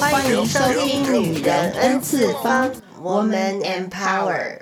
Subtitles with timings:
[0.00, 4.60] 欢迎收听《女人 N 次方》，Woman Empower。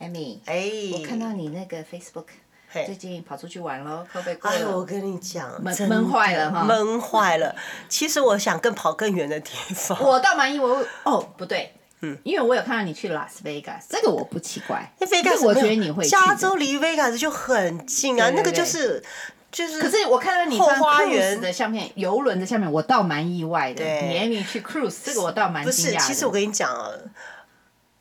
[0.00, 2.26] Amy，哎，我看到你那个 Facebook
[2.72, 4.58] 最近跑出去玩喽，会不可以？
[4.58, 7.56] 哎，我跟你讲，闷闷坏了哈，闷坏了。
[7.88, 9.98] 其实我想更跑更远的地方。
[10.02, 14.92] 我倒满意，我哦不对，嗯，因为我有看到你去拉斯维加斯，这个我不奇怪。
[15.00, 16.04] 那维加斯，我觉得你会。
[16.06, 19.02] 加州离维加斯就很近啊，那个就是
[19.50, 19.80] 就是。
[19.80, 23.84] 可是我看到你后花园的相片，游轮的相片，我倒蛮意外的。
[23.84, 25.94] 对，你 Amy 去 cruise，这个我倒蛮惊讶的。
[25.94, 26.90] 不是，其实我跟你讲啊。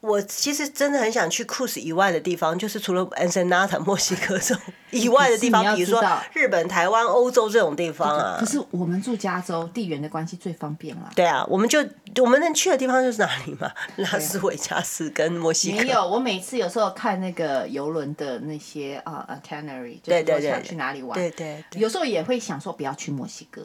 [0.08, 6.02] 我其实真的很想去 cruise 以外的地方，就是除了 Ensenada 墨西哥这种以外的地方，比如说
[6.34, 8.38] 日本、台湾、欧洲这种地方啊。
[8.40, 11.12] 可是我们住加州，地缘的关系最方便了。
[11.14, 11.86] 对啊，我们就
[12.22, 13.70] 我们能去的地方就是哪里嘛？
[13.98, 15.84] 拉斯维加斯跟墨西哥。
[15.84, 23.62] 没有，我每次有时候看那个游轮的那些啊 itinerary，就是说想去哪里玩，对对，有时候也会想说不要去墨西哥，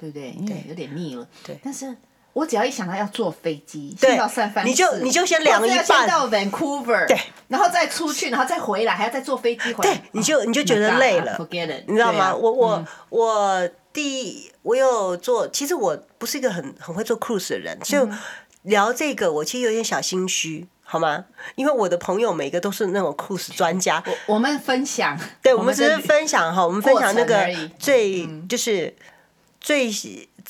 [0.00, 0.30] 对不对？
[0.30, 1.26] 因为有点腻了。
[1.44, 1.94] 对，但是。
[2.32, 12.34] 我只要一想到要坐飞机，先到三藩市，你就你就先量一半，先到 Vancouver，对，然后再出去，然后再回来，还要再坐飞机回来，对，你就你就觉得累了，forget it，你知道吗？
[12.34, 18.08] 我我我第我有做，其实我不是一个很很会做 cruise 的人，就
[18.62, 21.26] 聊这个我其实有点小心虚，好吗？
[21.56, 27.46] 因为我的朋友每个都是那种 cruise 专家，我们分享，对，我们只是分享哈，我们分享那个
[27.78, 28.94] 最就是
[29.62, 29.90] 最。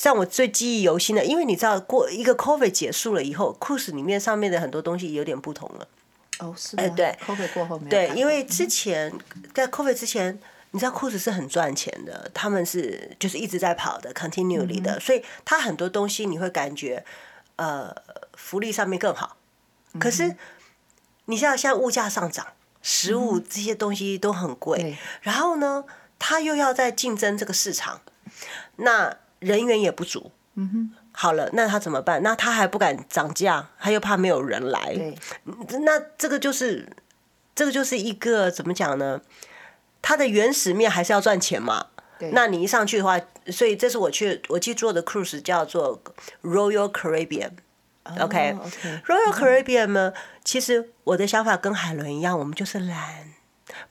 [0.03, 5.87] 让我最记忆犹新的，因为你知道，过一个 COVID 结束了以后，cruise 里面上面的很多东西有点不同了。
[6.39, 6.83] 哦，是吗？
[6.83, 7.91] 哎，对，COVID 过后没有。
[7.91, 9.13] 对，因为之前
[9.53, 17.05] 在 COVID 之前，你知道 cruise 是很赚钱的，他们是就是一直在跑的，continually 的，所以它很多东西你会感觉，
[17.57, 17.95] 呃，
[18.33, 19.37] 福利上面更好。
[20.01, 20.35] 可是
[21.27, 22.47] 你像现在物价上涨，
[22.81, 25.85] 食物这些东西都很贵，然后呢，
[26.19, 28.01] 他又要在竞争这个市场，
[28.83, 29.17] 那。
[29.43, 32.23] 人员也不足，嗯哼，好了，那他怎么办？
[32.23, 35.19] 那他还不敢涨价，他又怕没有人来，对，
[35.81, 36.89] 那这个就是，
[37.53, 39.21] 这个就是一个怎么讲呢？
[40.01, 41.87] 它的原始面还是要赚钱嘛，
[42.21, 42.31] 对。
[42.31, 46.01] 那你一上去的话，所以这是我去我去做的 cruise 叫做
[46.45, 49.65] Royal Caribbean，OK，Royal、oh, okay.
[49.65, 50.13] Caribbean 呢，
[50.45, 53.33] 其实我的想法跟海伦一样，我们就是懒。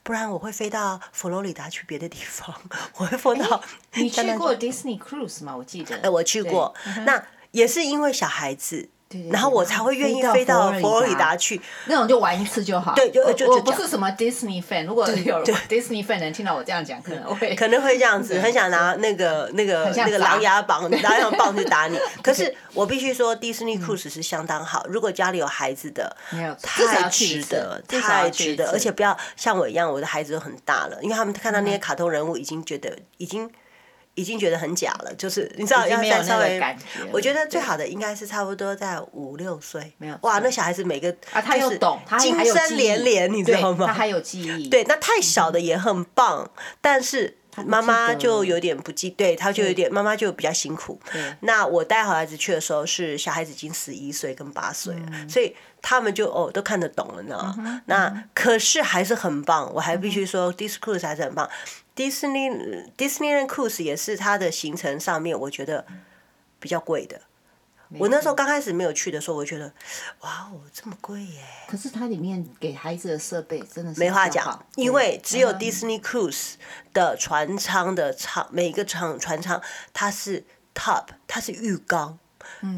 [0.02, 2.54] 不然我会飞到佛罗里达去别的地方，
[2.96, 3.62] 我会飞到。
[3.94, 5.56] 你去过 Disney Cruise 吗？
[5.56, 5.96] 我记得。
[5.98, 8.88] 哎，我去过，那也是因为小孩子。
[9.30, 11.32] 然后我才会愿意飞到佛罗里达。
[11.42, 12.94] 去，那种就玩一次就好。
[12.94, 21.98] 对，就就我不是什么 Disney fan，如果有 Disney fan 能听到我这样讲，可能会可能会这样子，很想拿那个那个那个狼牙棒，狼牙 棒去打你。
[22.22, 24.84] 可是我必须说，Disney Cruise 是相当好。
[24.88, 26.14] 如果家里有孩子的，
[26.62, 33.50] 太值得，太值得，而且不要像我一样，我的孩子都很大了，因为他们看到那些卡通人物，已经觉得已经。
[34.14, 36.60] 已经觉得很假了，就是你知道要再稍微，
[37.10, 39.92] 我觉得最好的应该是差不多在五六岁。
[39.96, 43.86] 没有哇，那小孩子每个啊，他又懂，经生连连，你知道吗？
[43.86, 44.68] 他还有记忆。
[44.68, 46.50] 对，那太小的也很棒，
[46.82, 51.00] 但是妈妈就有点不记，对，他就有点妈妈就比较辛苦。
[51.40, 57.82] 那我带好孩子去的时候，是小孩子已经十一岁跟八岁了，所以他们就哦都看得懂了呢。
[57.86, 61.48] 那可是还是很棒，我还必须说，Disney Cruise 还是很棒。
[61.94, 62.48] 迪士尼
[62.96, 65.84] ，Disneyland Cruise 也是它的行程上面，我觉得
[66.58, 67.20] 比较贵的。
[67.98, 69.70] 我那时候刚开始没有去的时候，我觉得，
[70.20, 71.42] 哇哦，这么贵耶！
[71.68, 76.54] 可是它里面给孩子的设备真的是没话讲，因为只有 Disney Cruise
[76.94, 79.60] 的船舱的舱，每一个舱船舱
[79.92, 80.44] 它是
[80.74, 82.18] top，它是浴缸，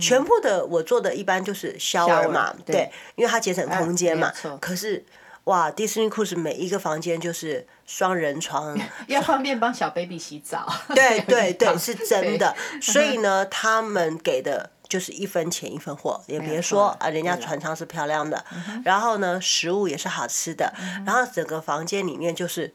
[0.00, 4.32] 全部的我做的一般就是 shower 嘛，对，因为它节省空间嘛。
[4.60, 5.06] 可是。
[5.44, 8.78] 哇，Disney Cruise 每一个房间就是双人床，
[9.08, 10.66] 要方便帮小 baby 洗澡。
[10.94, 12.56] 对 对对，是真的。
[12.80, 18.42] 所以呢，他们给的就是一分钱一分货，也别说啊，人家船舱是漂亮的，
[18.84, 20.72] 然后呢，食物也是好吃的，
[21.04, 22.72] 然后整个房间里面就是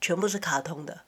[0.00, 1.02] 全部是卡通的。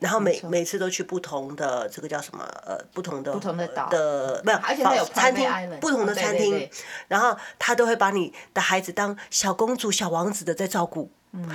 [0.00, 5.48] 然后每每次都去不同的这个叫什么呃不同的不同的岛的没有，而且他有餐厅
[5.80, 6.68] 不同的餐厅，
[7.08, 11.10] 然后他都会把你的孩子当小公主小王子的在照顾，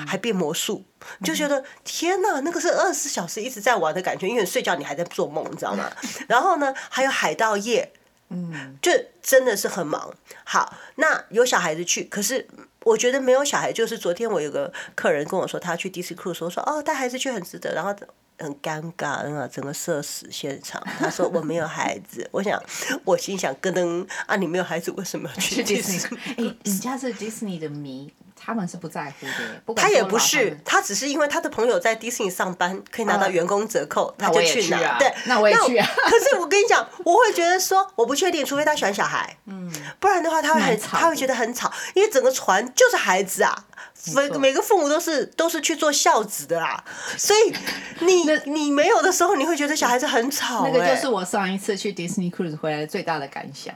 [0.08, 0.84] 还变魔术，
[1.24, 5.92] 就觉得天哪，那个是二十四小时一直在玩的感觉，因为睡觉你还在做梦，你知道吗？
[6.28, 7.92] 然后呢，还有海盗夜，
[8.30, 8.92] 嗯，就
[9.22, 10.14] 真的是很忙。
[10.44, 12.48] 好，那有小孩子去，可是。
[12.86, 17.94] 我觉得没有小孩，就是昨天我有个客人跟我说，他去 Disney Cruise，说说哦带孩子去很值得，然后
[18.38, 20.80] 很尴尬啊，整个社死现场。
[21.00, 22.62] 他说我没有孩子，我想
[23.04, 26.16] 我心想咯噔啊，你没有孩子为什么要去 Disney？
[26.38, 28.14] 哎，人家是 Disney 的迷。
[28.46, 29.74] 他们是不在乎的。
[29.76, 35.00] 他也不是，他只是因为他的朋友在迪士尼上班，可以拿到员工折扣，他就去拿。
[35.00, 35.88] 对，那我也去啊。
[36.06, 43.66] 可是我跟你讲，我会觉得说，我不确定，除非他喜欢小孩，嗯，不然的话他会很，他会觉得很吵，因为整个船就是孩子啊，
[44.14, 46.84] 每每个父母都是都是去做孝子的啦，
[47.18, 47.54] 所以
[48.00, 50.68] 你你没有的时候，你会觉得小孩子很吵。
[50.68, 53.74] 那个就是我上一次去 Disney Cruise 回来最大的感想。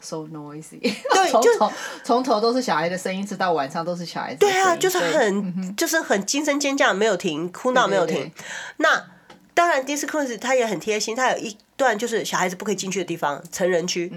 [0.00, 0.92] So noisy，对，
[1.30, 1.72] 从头
[2.04, 4.38] 从头都是小孩的声音，直到晚上都是小孩子。
[4.38, 8.30] 对啊，就是很就是很惊声尖叫，没有停，哭闹没有停。
[8.76, 9.06] 那
[9.54, 14.12] 当然，Disney Cruise 它也很贴心，它有一段就是小孩子不可以进去的地方，成人区。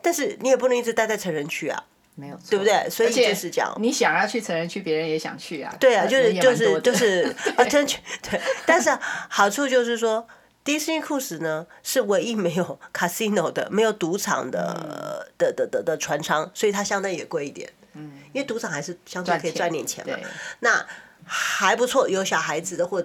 [0.00, 1.84] 但是你也不能一直待在成人区啊，
[2.14, 2.88] 没有错，对不对？
[2.88, 3.76] 所以就是这样。
[3.78, 5.74] 你想要去成人区，别人也想去啊。
[5.78, 8.40] 对啊，就是就是就是啊，成人区对。
[8.64, 8.96] 但是
[9.28, 10.26] 好处就是说。
[10.66, 17.72] Disney Cruise 呢，是唯一没有 casino 的，没有赌场的的的的的船舱，所以它相对也贵一点。
[17.94, 20.14] 嗯，因为赌场还是相对可以赚点钱嘛。
[20.60, 20.84] 那
[21.24, 23.02] 还不错，有小孩子的或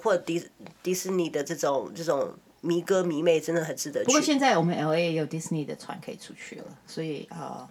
[0.00, 0.48] 或迪
[0.82, 4.06] 迪士尼的这种这种迷哥迷妹，真的很值得去。
[4.06, 7.68] 不过现在我们 LA 也有 Disney 的船可以出去了，所以呃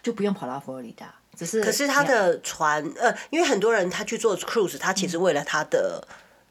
[0.00, 1.12] 就不用跑到佛罗里达。
[1.36, 6.06] 只是可是他的船呃，因为很多人他去做 cruise，他其实为了他的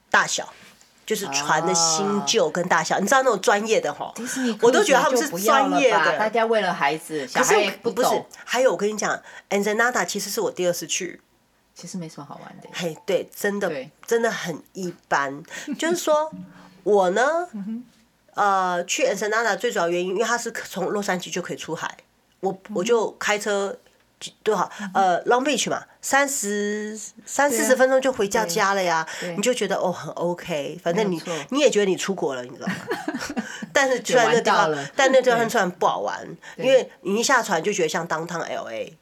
[0.10, 0.54] 大小。
[1.08, 4.14] 就是船的新旧跟大小，你知道那种专业的哈，
[4.62, 6.18] 我都觉得他们是专业的。
[6.20, 8.10] 大家为了孩子，小孩不不是。
[8.44, 9.18] 还有我跟你讲
[9.50, 11.22] ，Ensenada 其实是我第二次去，
[11.74, 12.68] 其实没什么好玩的。
[12.74, 13.72] 嘿，对，真的
[14.06, 15.42] 真的很一般。
[15.80, 16.30] 就是说，
[16.84, 17.48] 我呢，
[18.34, 21.90] 呃，去 Ensenada 最主要原因，因为它是从洛杉矶就可以出海，
[22.42, 23.80] 我我就开车。
[24.44, 32.76] 多少，呃，Long Beach 嘛，三十三四十分钟就回到家了呀，你就觉得哦很 OK，反正你你也觉得你出国了，你知道吗？
[33.72, 36.28] 但是去那个地方，但那地方突然不好玩，
[36.58, 38.94] 因为你一下船就觉得像 Downtown LA。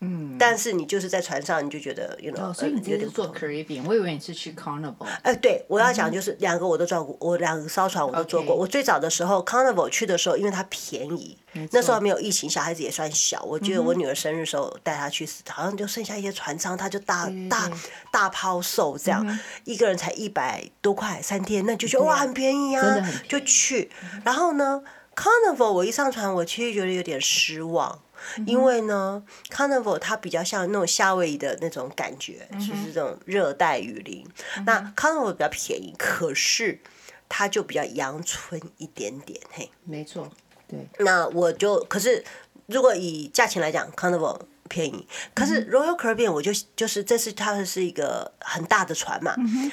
[0.00, 5.06] 嗯，但是你就是在船上，你就觉得，you know，所以你就是坐 Caribbean，我以为你是去 Carnival。
[5.22, 8.54] 哎，对，我要讲就是两个我都坐过，我两个艘船我都坐过。
[8.54, 11.38] 我最早的时候 Carnival 去的时候，因为它便宜，
[11.70, 13.42] 那时候还没有疫情，小孩子也算小。
[13.44, 17.70] 我觉得我女儿生日时候带她去，好像就剩下一些船舱，她就大大
[18.12, 23.90] 大抛售这样，一个人才一百多块三天，那就觉得哇很便宜啊，就去。
[24.24, 24.82] 然后呢
[25.14, 28.00] ，Carnival 我一上船，我其实觉得有点失望。
[28.46, 34.26] 因为呢，Carnival 它比较像那种夏威夷的那种感觉，嗯、就是这种热带雨林。
[34.56, 36.80] 嗯、那 Carnival 比较便宜，可是
[37.28, 39.70] 它就比较阳春一点点，嘿。
[39.84, 40.30] 没错，
[40.68, 40.86] 对。
[40.98, 42.24] 那我就，可是
[42.66, 45.06] 如果以价钱来讲，Carnival 便宜。
[45.34, 49.34] 可是 Royal Caribbean 我就就是这是它是一个很大的船嘛。
[49.38, 49.70] 嗯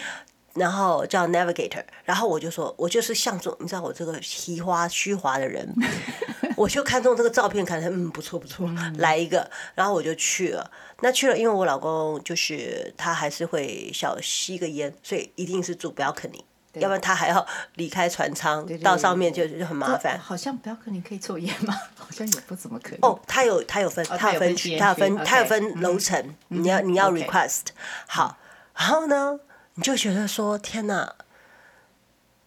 [0.53, 5.73] 然后叫 Navigator，然后我就说，我就是相中，你知道我这个虚华虚华的人，
[6.57, 10.69] 我就看中这个照片，看着嗯不错不错，嗯、来一个，然后我就去了。
[10.99, 16.43] 那去了，因为我老公就是他还是会小吸个烟，所以一定是住 balcony，
[16.73, 20.19] 要不然他还要离开船舱到上面就就很麻烦。
[20.19, 21.73] 好像 balcony 可以抽烟吗？
[21.97, 22.99] 好像也不怎么可以。
[23.01, 27.67] 哦，他有他有分，他有分区，他有分他有分楼层，你要你要 request
[28.05, 28.37] 好，
[28.75, 29.39] 然后呢？
[29.75, 31.15] 你就觉得说天哪，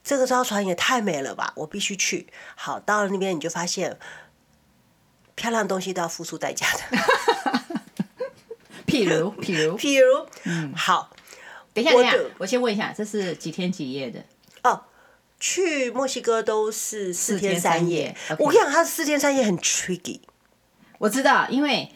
[0.05, 1.53] 这个艘船也太美了吧！
[1.57, 2.29] 我必须去。
[2.55, 3.99] 好，到了那边你就发现，
[5.35, 6.81] 漂亮东西都要付出代价的。
[8.87, 11.11] 譬如，譬如，譬如，嗯，好。
[11.73, 14.23] 等一下，等一下，我先问一下，这是几天几夜的？
[14.63, 14.85] 哦，
[15.41, 18.15] 去墨西哥都是四天三夜。
[18.39, 20.21] 我跟你讲，它四天三夜很 tricky。
[20.99, 21.91] 我知道，因为。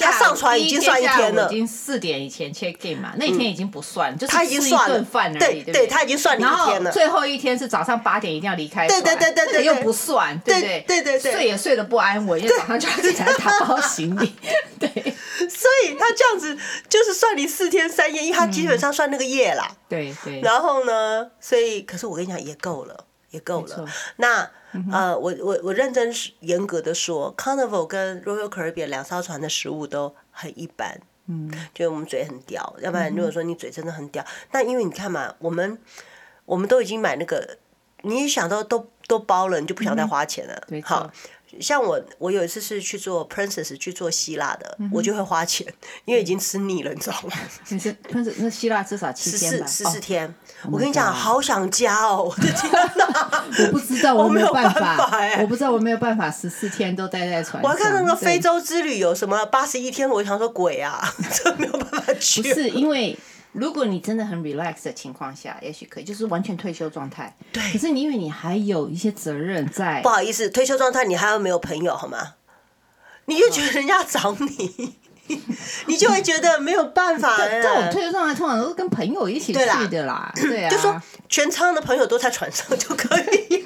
[0.00, 4.96] 他上船已经算一天了，已经四点以前 check in 嘛，那一天已经不算，就是他已经算了。
[4.96, 6.90] 一顿饭而已，对对，他已经算你一天了。
[6.90, 10.84] 最后一天是早上八点一定要离开，对对对对对，又不算，对对？
[10.86, 14.34] 对对对，睡也睡得不安稳，因为早上就要起来打包行李，
[14.80, 14.88] 对，
[15.48, 16.56] 所以他这样子
[16.88, 20.40] 就是算你四天三夜，因为他基本上算那个夜啦，对对。
[20.40, 23.86] 然后呢，所以可是我跟你讲也够了，也够了，
[24.16, 24.48] 那。
[24.90, 26.10] 呃，我我我认真
[26.40, 35.76] 严格的说，Carnival 跟 Royal Caribbean 两艘船的食物都很一般，嗯，就我们嘴很屌，要不然如果说你嘴真的很屌，那因为你看嘛，我们
[36.46, 37.58] 我们都已经买那个，
[38.00, 41.12] 你一想到都都包了，你就不想再花钱了，好。
[41.60, 45.66] 像我，我有一次是去做 Princess 去做希腊的，我就会花钱，
[46.04, 47.32] 因为已经吃腻了，你知道吗？
[47.68, 49.66] 你是 Princess 那希腊至少七天吧？
[49.66, 50.34] 十四天。
[50.70, 52.22] 我跟你讲，好想家哦！
[52.22, 53.44] 我的天哪！
[53.66, 57.62] 我不知道， 我没有办法哎，我不知道我没有办法十四天都待在船上。
[57.62, 62.42] 我要看那个非洲之旅有什么八十一天，我想说鬼啊，这没有办法去。
[62.42, 63.18] 不是因为。
[63.52, 67.36] 如果你真的很 relax 的情况下，也许可以，就是完全退休状态。
[67.52, 67.62] 对。
[67.72, 70.00] 可是你因为你还有一些责任在。
[70.02, 72.34] 不好意思，退休状态你还有没有朋友好吗？
[73.26, 74.96] 你就觉得人家找你，
[75.86, 77.36] 你就会觉得没有办法。
[77.36, 80.32] 在我退休状态，通常都是跟朋友一起去的啦。
[80.34, 83.64] 对啊，就说全舱的朋友都在船上就可以。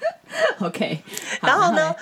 [0.60, 1.02] OK，
[1.42, 1.94] 然后呢，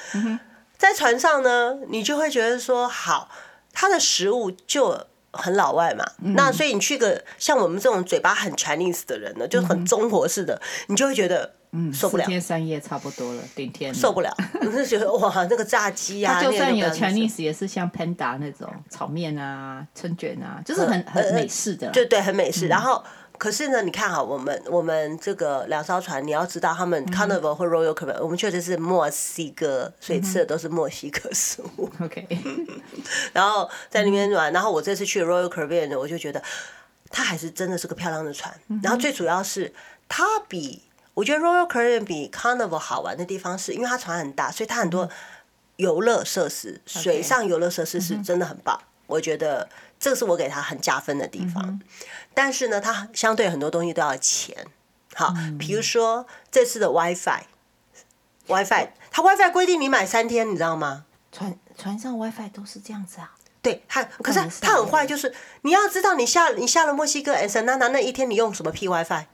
[0.76, 3.28] 在船上呢，你就会觉得说，好，
[3.72, 6.04] 他的食物就很老外嘛。
[6.18, 11.54] 那所以你去个像我们这种嘴巴很 Chinese 的人呢，就很中国式的，你就会觉得。
[11.76, 14.32] 嗯，受不了，四天三夜差不多了，顶天受不了。
[14.60, 21.90] 我 是觉得哇，那个炸鸡啊，就算有 Chinese 也是像 Panda 那种炒面啊、春卷啊，就是很很美式的。
[21.90, 22.68] 对对，很美式。
[22.68, 23.02] 然后，
[23.38, 31.90] 可是呢，你看哈，我们我们这个两艘船，你要知道，他们 Carnival 或 Royal Caribbean，我们确实是墨西哥，所以吃的都是墨西哥食物。
[32.00, 32.26] OK。
[33.34, 36.42] 然后在那边玩，然后我这次去 Royal Caribbean，我就觉得
[37.10, 38.54] 它还是真的是个漂亮的船。
[38.82, 39.72] 然后最主要是
[40.08, 40.82] 它比。
[41.14, 45.08] 我觉得 Royal Caribbean 比 Carnival 好玩的地方是，因为它船很大，所以它很多
[45.76, 48.76] 游乐设施，水上游乐设施是真的很棒。
[49.06, 49.68] 我觉得
[50.00, 51.80] 这个是我给它很加分的地方。
[52.34, 54.66] 但是呢，它相对很多东西都要钱。
[55.14, 61.04] 好，比如说这次的 WiFi，WiFi，它 WiFi 规定你买三天，你知道吗？
[61.30, 63.32] 船船上 WiFi 都是这样子啊。
[63.62, 69.24] 对，它可是它很坏，就是你要知道，你下你下了墨西哥 Ensenada 那一天，你用什么屁 WiFi？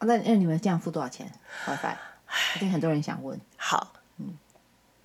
[0.00, 1.32] 那那你们这样付多少钱
[1.66, 1.96] ？WiFi，
[2.56, 3.40] 一定很多人想问。
[3.56, 4.36] 好，嗯，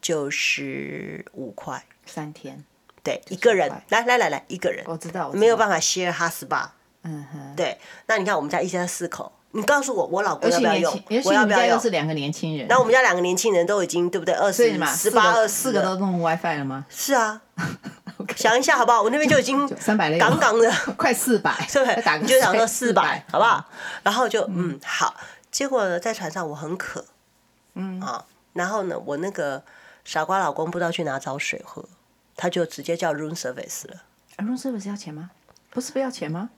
[0.01, 2.65] 就是五块三天，
[3.01, 6.69] 对，一个人，来来来来，一个人，我知道，没有办法 share hotspot。
[7.07, 11.03] 嗯哼，对，那你看我们家一家四口，你告诉我，我老公要不要用？
[11.23, 11.79] 我要不要用？
[11.79, 14.33] 是两个年轻人，那我们家两个年轻人都已经对不对？
[14.35, 16.85] 二十、十八、二十四个都弄 WiFi 了吗？
[16.89, 17.41] 是啊
[18.35, 19.01] 想一下好不好？
[19.01, 21.95] 我那边就已经 三百了，杠杠的，快四百，是不是？
[22.21, 23.63] 你就想说四百，好不好？
[24.03, 25.15] 然后就嗯好，
[25.49, 27.05] 结果呢，在船上我很渴，
[27.75, 29.63] 嗯啊，然后呢，我那个
[30.03, 31.85] 傻瓜老公不知道去哪找水喝，
[32.35, 34.01] 他就直接叫 room service 了。
[34.39, 35.29] room service 要钱吗？
[35.69, 36.49] 不是不要钱吗？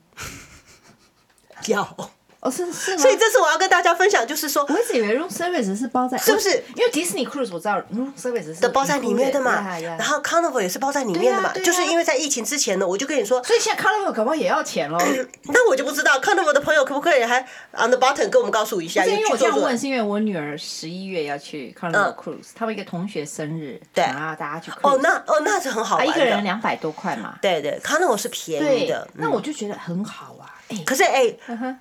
[1.67, 2.11] 要。
[2.41, 6.49] 哦，是是，所以这次我要跟大家分享，就是说，我一直以为 room service 是包在，是不是？
[6.73, 14.97] 因为 Disney Cruise 我知道 room service 是的包在里面的嘛，然后 Carnival 也是包在里面的嘛，就是因为在疫情之前呢，我就跟你说，所以现在 Carnival 可不可以也要钱喽？
[15.51, 17.41] 那我就不知道 Carnival 的朋友可不可以还
[17.73, 19.05] on the button 跟我们告诉一下？
[19.05, 24.71] 因为我这样问是因为我女儿十一月要去 Carnival Cruise，他们一个同学生日，对啊，大家去。
[24.81, 27.37] 哦，那哦那是很好玩的，一个人两百多块嘛。
[27.41, 30.55] 对对，Carnival 是便宜的，那我就觉得很好啊。
[30.85, 31.35] 可是哎，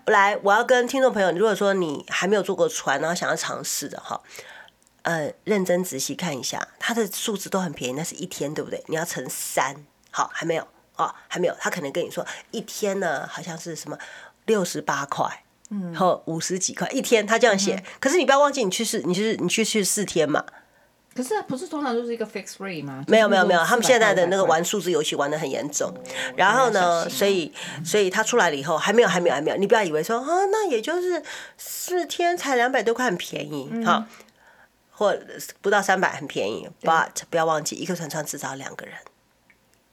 [0.06, 4.20] 来，我要跟听众朋友，如果说你还没有坐过船，然后想要尝试的哈，
[5.02, 8.82] 呃，认真仔细看一下，它的数字都很便宜，那是一天，对不对？
[8.88, 9.76] 你要乘三，
[10.10, 10.66] 好，还没有
[10.96, 13.98] 哦，还没有，他可能跟你说一天呢，好像是什么
[14.46, 17.82] 六十八块，嗯，或五十几块一天，他这样写。
[18.00, 20.44] 可是你不要忘记，你去试，你就是你去去四天嘛。
[21.18, 23.02] 可是不是通常都是一个 fixed rate 吗？
[23.08, 25.92] 没有没有没有，他们现在的那个玩数字游戏玩的很严重。
[26.36, 27.52] 然后呢，所以
[27.84, 31.20] 所以他出来了以后还没有还没有还没有，你不要以为说啊，那也就是
[31.56, 34.06] 四天才两百多块很便宜哈，
[34.92, 35.18] 或
[35.60, 36.68] 不到三百很便宜。
[36.82, 38.94] But 不要忘记，一个船舱至少两个人，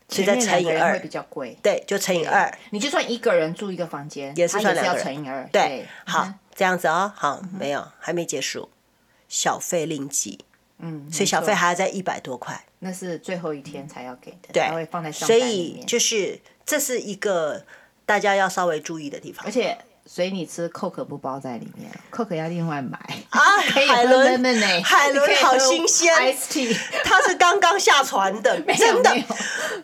[0.07, 1.57] 所以再乘以二比较贵。
[1.63, 2.55] 对，就乘以二。
[2.69, 5.03] 你就算一个人住一个房间，也是算两个人。
[5.03, 5.49] 乘以二。
[5.51, 8.69] 对，好，这样子哦，好，没有还没结束，
[9.27, 10.45] 小费另计。
[10.79, 15.11] 嗯，所以小费还要在一百多块，那是最后一天才要给的，对，会放在。
[15.11, 17.63] 所以就是这是一个
[18.05, 19.45] 大家要稍微注意的地方。
[19.45, 22.99] 而且随你吃，Coke 不包在里面，Coke 要另外买。
[23.29, 24.43] 啊，海伦，
[24.83, 26.13] 海伦好新鲜，
[27.05, 29.15] 他是刚刚下船的， 真的。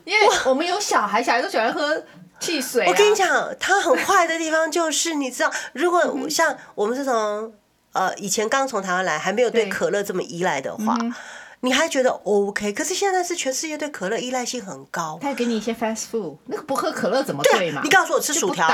[0.03, 2.03] 因为我们有小孩，小孩都喜欢喝
[2.39, 2.86] 汽水。
[2.86, 7.53] 我跟你讲，他很坏的地方就是，你知道，如果像我们这种。
[7.93, 11.13] 呃，以前刚从台湾来，还没有对可乐这么依赖的话，嗯、
[11.60, 12.71] 你还觉得 OK。
[12.71, 15.19] 可是现在是全世界对可乐依赖性很高。
[15.21, 17.81] 他还给你一些 fast food，那个不喝可乐怎么对嘛？
[17.83, 18.65] 你告诉我吃薯条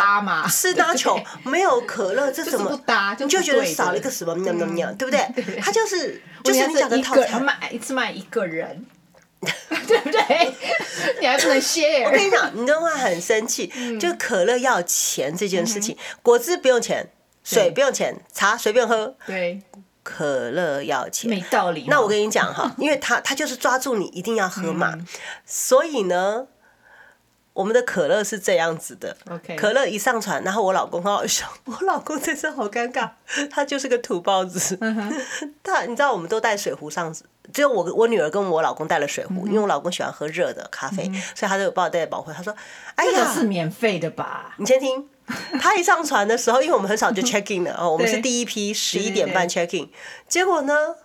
[0.50, 3.16] 吃 nacho 没有可乐，这怎么不搭？
[3.16, 5.60] 就就觉得少了一个什么那么那样，对 不对？
[5.60, 8.86] 他就是就是你讲的套餐，卖一次卖一个人，
[9.42, 10.54] 对不对？
[11.20, 12.06] 你还不能 share。
[12.06, 17.10] 我跟你讲，你的话很生气，就可乐要钱这件事情，果汁不用钱。
[17.56, 19.16] 水不用钱，茶随便喝。
[19.26, 19.62] 对，
[20.04, 21.86] 可乐要钱，没道理。
[21.88, 24.94] 那我跟你讲哈，因为他他就是抓住你一定要喝嘛，
[25.46, 26.48] 所以呢，
[27.54, 29.16] 我们的可乐是这样子的。
[29.30, 33.12] OK，可乐一上船，然后我老公很好笑， 我老公这次好尴尬，
[33.50, 34.78] 他就是个土包子。
[35.64, 37.14] 他你知道我们都带水壶上，
[37.54, 42.32] 只有我我女儿跟我老公带了水壶，因为我老公喜欢喝热的咖啡，所以他就帮我带保护。
[42.34, 42.54] 他说
[42.96, 45.08] ：“哎呀，是免费的吧？”你先听。
[45.60, 49.90] 他一上船的时候，因为我们很少就 check in 了哦，我们是第一批十一点半 check in，
[50.28, 50.96] 结果呢，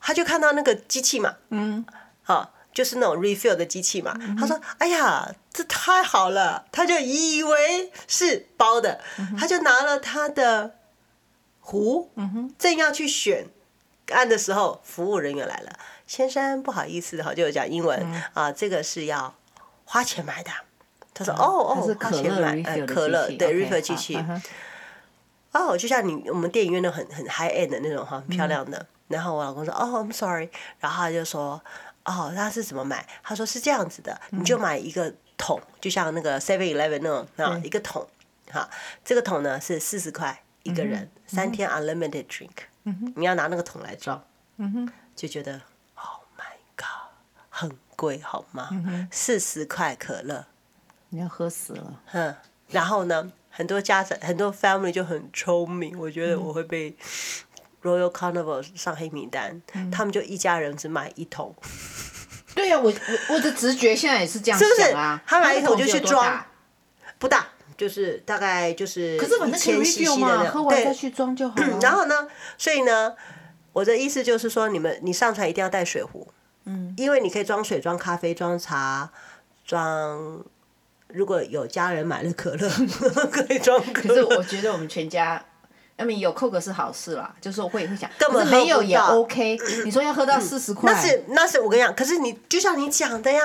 [0.00, 1.84] 他就看到那个机器嘛，嗯，
[2.24, 4.14] 啊，就是那种 refill 的机器嘛。
[4.38, 9.00] 他说：“哎呀，这太好了！”他就以为是包的，
[9.38, 10.74] 他就拿了他的
[11.60, 13.46] 壶，嗯正要去选
[14.10, 17.98] 按的时候，服务人员来了：“先生，不好意思，哈，就讲英文
[18.34, 19.34] 啊，这个是要
[19.84, 20.50] 花钱买的。”
[21.14, 24.18] 他说：“哦哦，花钱买可乐，对 refill 机器。”
[25.52, 28.86] 哦，就像你我们电影院那很很 high end 的那种哈，很漂亮的。
[29.08, 30.48] 然后我老公说：“哦，I'm sorry。”
[30.80, 31.60] 然后他就说。
[32.04, 33.06] 哦，他是怎么买？
[33.22, 38.04] 他说是这样子的，你就买一个桶，就像那个 Seven Eleven 那种啊，一个桶，
[38.50, 38.68] 哈，
[39.04, 42.50] 这个桶呢是四十块一个人，三天 unlimited drink，
[43.14, 44.20] 你要拿那个桶来装，
[45.14, 45.60] 就觉得
[45.94, 47.12] Oh my God，
[47.48, 48.68] 很贵好吗？
[49.12, 50.46] 四十块可乐，
[51.12, 52.00] 你要喝死了。
[52.12, 52.34] 嗯，
[52.68, 56.96] 然后呢，很多家长很多 family 就很聪明，我觉得我会被。
[57.82, 61.52] Royal Carnival 上黑名单，嗯、他们就一家人只买一桶。
[62.54, 65.16] 对呀、啊，我我我的直觉现在也是这样想啊。
[65.16, 66.46] 是是他买一桶就去装，
[67.18, 71.78] 不大，就是大概就是一千 cc 的，喝完再去装就好了。
[71.80, 73.16] 然后呢，所以呢，
[73.72, 76.28] 我的意思就是说，你们你上船一定要带水壶，
[76.66, 79.10] 嗯，因为你可以装水、装咖啡、装茶、
[79.64, 80.44] 装，
[81.12, 82.68] 如果有家人买了可乐，
[83.30, 83.80] 可以装。
[83.92, 85.42] 可是我觉得我们全家。
[85.98, 89.56] 那么有 Coke 是好事啦，就是我会会想，根本没有也 OK。
[89.84, 93.40] 你说要喝到四十块，那是那是我跟你讲，可是你就像你讲的呀，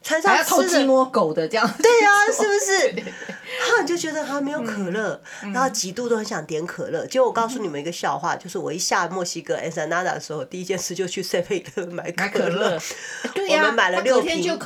[0.00, 3.02] 船上偷鸡摸狗的这样，对呀， 是不是？
[3.02, 5.20] 哈，你就觉得他没有可乐，
[5.52, 7.04] 然后几度都很想点可乐。
[7.06, 12.78] 结果我告诉你们一个笑话，就是我一下墨西哥 Ensenada 的时候，第一件事就去 Seven 买可乐。
[13.34, 14.56] 对呀，我们买了六瓶，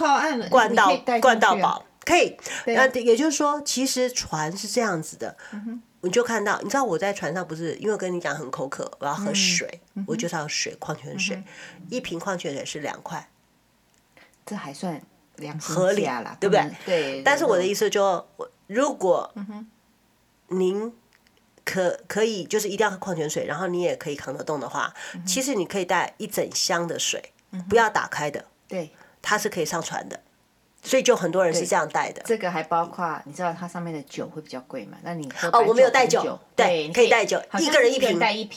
[0.51, 2.37] 灌到灌到饱，可以。
[2.67, 5.37] 那也就是说，其实船是这样子的。
[6.05, 13.31] 你就看到，你知道我在船上不是因为我跟你讲很口渴，我要喝水，嗯、我就是要水，矿泉水，嗯、一瓶矿泉水是两块，
[14.45, 15.01] 这还算
[15.61, 16.73] 合理了，对不对？
[16.85, 17.23] 对。
[17.23, 18.27] 但是我的意思就，
[18.67, 19.33] 如果
[20.49, 20.93] 您
[21.65, 28.91] 可可以就是一定要喝矿泉水，然后你也可以扛得动的话，嗯、其实你可以带一整箱的水，嗯、不要打开的，对，
[29.23, 30.21] 它是可以上船的。
[30.85, 32.21] 所以就很多人是这样带的。
[32.25, 34.99] 这个还包括，你知道它上面的酒会比较贵嘛？
[35.03, 38.11] 那你哦，我没有带酒，对，可以带酒，一个人一瓶，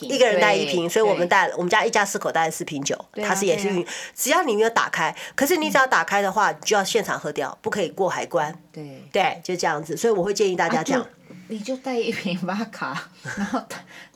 [0.09, 3.85] 一个人带一瓶，所以我们带，我们家一家四口带了四瓶酒，它是也是运，
[4.15, 8.57] 只要你没有打开，可是你只要打开的话，你就要现场喝掉，不可以过海关。
[8.73, 11.05] 对对，就这样子，所以我会建议大家这样。
[11.47, 13.07] 你就带一瓶玛卡，
[13.37, 13.61] 然后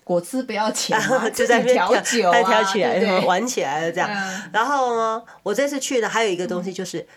[0.04, 1.00] 果汁不要钱，
[1.32, 4.10] 就在那边调酒啊，调起来，玩起来了这样。
[4.52, 7.08] 然后呢，我这次去的还有一个东西就是。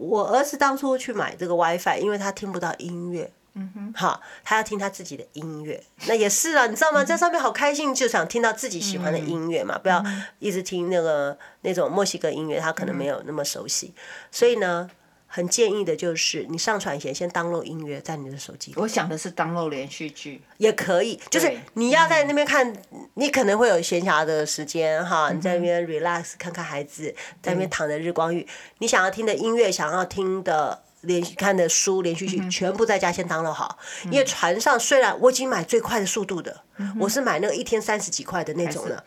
[0.00, 7.04] 我儿子当初去买这个 WiFi，因为他听不到音乐，嗯哼，好，他要听他自己的音乐，那也是啊，你知道吗？
[7.04, 10.02] 在上面好开心，就想听到自己喜欢的音乐嘛，不要
[10.38, 13.92] 一直听那个那种墨西哥音乐，他可能没有那么熟悉，
[14.30, 14.90] 所以呢。
[15.32, 18.74] 很建议的就是，你上传前先 download 音乐在你的手机。
[18.76, 20.42] 我想的是 download 连续剧。
[20.58, 22.72] 也可以，就是你要在那边看，
[23.14, 28.44] 你可能会有闲暇的时间哈，你在那边 relax 看看孩子，在那边躺着日光浴，
[28.78, 30.82] 你想要听的音乐，想要听的。
[31.02, 33.78] 连续看的书连续剧全部在家先 download 好，
[34.10, 36.60] 因为船上虽然我已经买最快的速度的，
[36.98, 39.02] 我是买那个一天三十几块的那种的，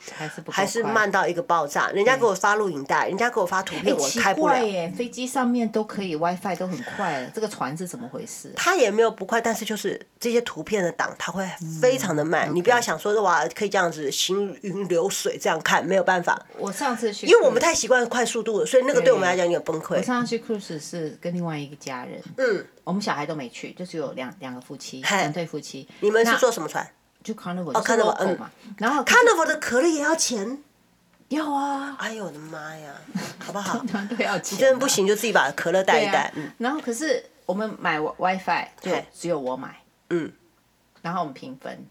[0.50, 1.90] 还是慢到一个爆炸。
[1.92, 4.56] 人家给我发录影带，人家给我发图片，我开不了。
[4.96, 8.52] 飞机上面都可以 WiFi 都很快，这个船是怎么回事？
[8.56, 11.48] 它也没有不快，但是就是这些图片的档它会
[11.80, 12.50] 非常的慢。
[12.56, 16.44] 你不要想说哇可以这样子行云流水这样看，没有办法。
[16.58, 19.98] 我上次去，因为我们太习惯快速度了，所以那个对我们来讲有点崩溃。
[19.98, 21.74] 我上次去 cruise 是跟另外一个。
[21.84, 25.86] 家人，嗯，我们小孩都没去，就只有两两个夫妻，两对夫妻。
[26.00, 26.88] 你们是坐什么船？
[27.24, 28.38] 就 Carnival，哦，Carnival，嗯，
[28.78, 30.62] 然后 Carnival 的可乐也要钱？
[31.30, 31.96] 要啊！
[31.98, 32.94] 哎呦我的妈呀，
[33.40, 33.80] 好不好？
[34.10, 34.56] 都要钱。
[34.56, 36.32] 你真的不行，就自己把可乐带一带。
[36.60, 40.32] 然后可是我们买 WiFi 就只有我买，嗯，
[41.02, 41.88] 然后我们平分。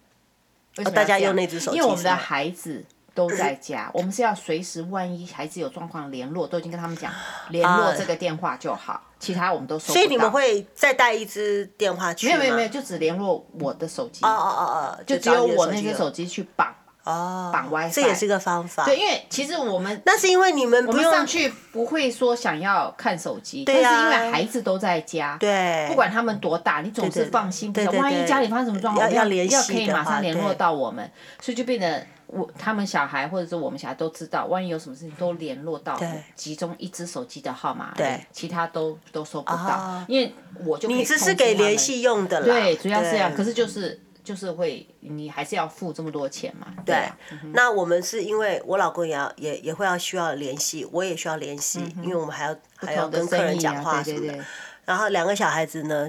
[0.95, 2.85] 大家用那只手机，因为我们的孩子。
[3.15, 7.13] 都在家，我们是要随时，万一孩子有状况联络，都已经跟他们讲，
[7.51, 9.95] 联络这个电话就好，其他我们都收不到。
[9.95, 12.39] 所以你们会再带一支电话去吗？
[12.39, 14.25] 没有没有没有，就只联络我的手机。
[14.25, 14.63] 哦哦哦
[14.99, 16.69] 哦，就只有我那支手机去绑。
[17.05, 17.51] 哦。
[17.53, 18.85] 绑 WiFi，这也是个方法。
[18.87, 27.73] 对，因为其实我们那是因为你们不用上去，不会说想要看手机，但是因为孩子都在家，对，不管他们多大，你总是放心。
[27.73, 28.01] 对对对。
[28.01, 31.11] 万一家里发生什么状况，要要联系要可以马上联络到我们，
[31.43, 32.07] 所以就变得。
[32.33, 36.01] 我他们小孩或者是我们小孩都知道，万一有什么事情都联络到，
[36.35, 46.69] 集中一只手机的号码，对，其他都都收不到，因为我就你只是给联系用的啦，对，主要是这样，可是就是就是会你还是要付这么多钱嘛。
[46.87, 46.95] 对，
[47.29, 54.27] 对嗯、那我们是因为我老公也要也也会要需要联系，我也需要联系，嗯、因为我们还要还要跟客人讲话什么的。
[54.27, 54.29] 对。
[54.29, 54.45] 对对，
[54.85, 56.09] 然后两个小孩子呢，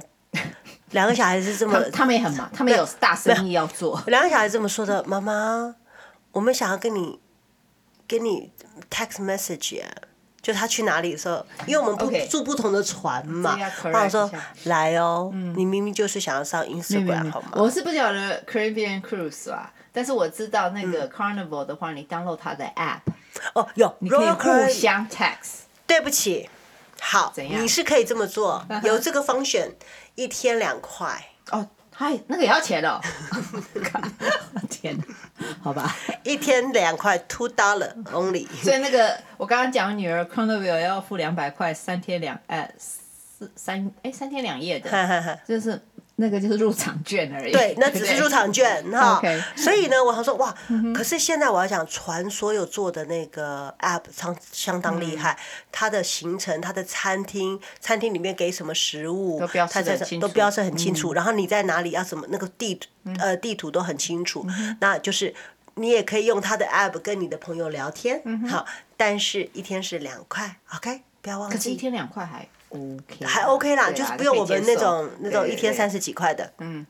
[0.92, 4.02] 两个小孩子这么他，他们也很忙，他们有大生意要做。
[4.08, 5.76] 两个小孩子这么说的，妈妈，
[6.34, 7.18] 我们想要跟你
[8.06, 8.52] 跟你
[8.92, 9.82] text message。
[10.42, 14.30] 就他去哪里的时候，因为我们不住不同的船嘛，然后说
[14.66, 17.52] 来哦，你明明就是想要上 Instagram 好吗？
[17.54, 23.00] 我是不晓得 Caribbean Cruise 啊，但是我知道那个 Carnival 的话，你 download 它的 app，
[23.54, 25.62] 哦，有，你可以互相 text。
[25.88, 26.50] 对不起，
[27.00, 29.72] 好，你是可以这么做， 有这个 function，
[30.16, 31.30] 一天两块。
[31.52, 31.70] 哦。
[31.94, 33.00] 嗨，那个也要钱哦！
[34.70, 35.04] 天哪，
[35.62, 38.48] 好吧，一天两块，two dollar only。
[38.64, 45.82] 所以那个我刚刚讲女儿 Carnival 要付两百块，三天两哎四三哎三天两夜的，就是。
[46.16, 47.52] 那个就是入场券而已。
[47.52, 49.20] 对，那只是入场券哈。
[49.56, 50.54] 所以呢，我想说哇，
[50.96, 55.38] 可是现在我要讲船所有做的那个 app 相相当厉害，
[55.72, 61.14] 它的行程、它的餐厅、餐厅里面给什么食物，它在这都标示很清楚。
[61.14, 62.80] 然后你在哪里要什么，那个地
[63.18, 64.46] 呃地图都很清楚。
[64.80, 65.34] 那就是
[65.76, 71.58] 你也可以用他的 app 跟你的朋友聊天，好，但是一天是两块，OK，不要忘记。
[71.58, 72.48] 可是一天两块还。
[73.26, 76.86] 还 OK 啦，就是不用我们那种那种一天三十几块的，嗯，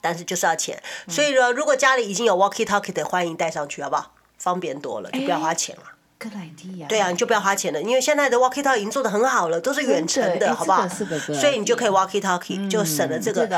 [0.00, 0.80] 但是就是要钱。
[1.06, 4.12] 嗯、所以说，如果家里已经有 walkie talkie 的，欢迎带上去，好不好？
[4.38, 5.82] 方便多了，就不要花钱了。
[6.18, 10.88] 欸对啊，你就不要花钱了，因为现在的 walkie talkie 已经做的很好了，都是远程的，好不好？
[10.88, 13.48] 所以你就可以 walkie talkie，就省了这个，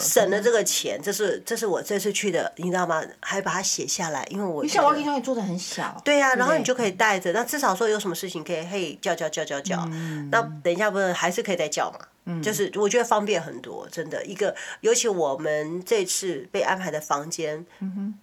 [0.00, 1.00] 省了这个钱。
[1.00, 3.00] 这是这是我这次去的，你知道吗？
[3.20, 4.64] 还把它写下来，因为我。
[4.64, 5.96] 你想 walkie talkie 做的很小。
[6.04, 9.88] 对呀，然后你就可以带着，那至少说有什么事情可以嘿叫叫叫叫叫。
[10.32, 12.40] 那等一下不是还是可以再叫嘛？
[12.42, 17.64] 就是我觉得方便很多，真的一个，尤其我们这次被安排的房间，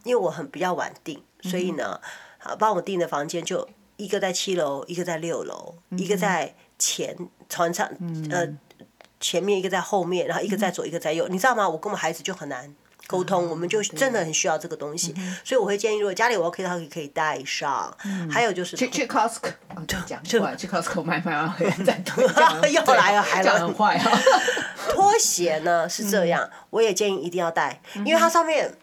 [0.03, 1.97] 因为我很比较晚订，所以呢。
[2.39, 7.15] 好，帮我订的房间就一个在七楼，一个在六楼，一个在前
[7.49, 7.87] 船上，
[8.31, 8.47] 呃，
[9.19, 11.67] 前面一个在后面，然后一个在左，一个在右，你知道吗？
[11.67, 12.73] 我跟我们孩子就很难
[13.07, 17.93] 沟通，我们就真的很需要这个东西，所以我会建议，如果家里我 OK 的话，可以带上。
[18.31, 19.51] 还有就是去去 Costco，
[20.05, 22.23] 讲去 Costco 买买完回来再 脱，
[22.69, 24.19] 又来了，还来很坏啊！
[24.89, 28.73] 拖鞋呢是这样，我也建议一定要带，因为它上面。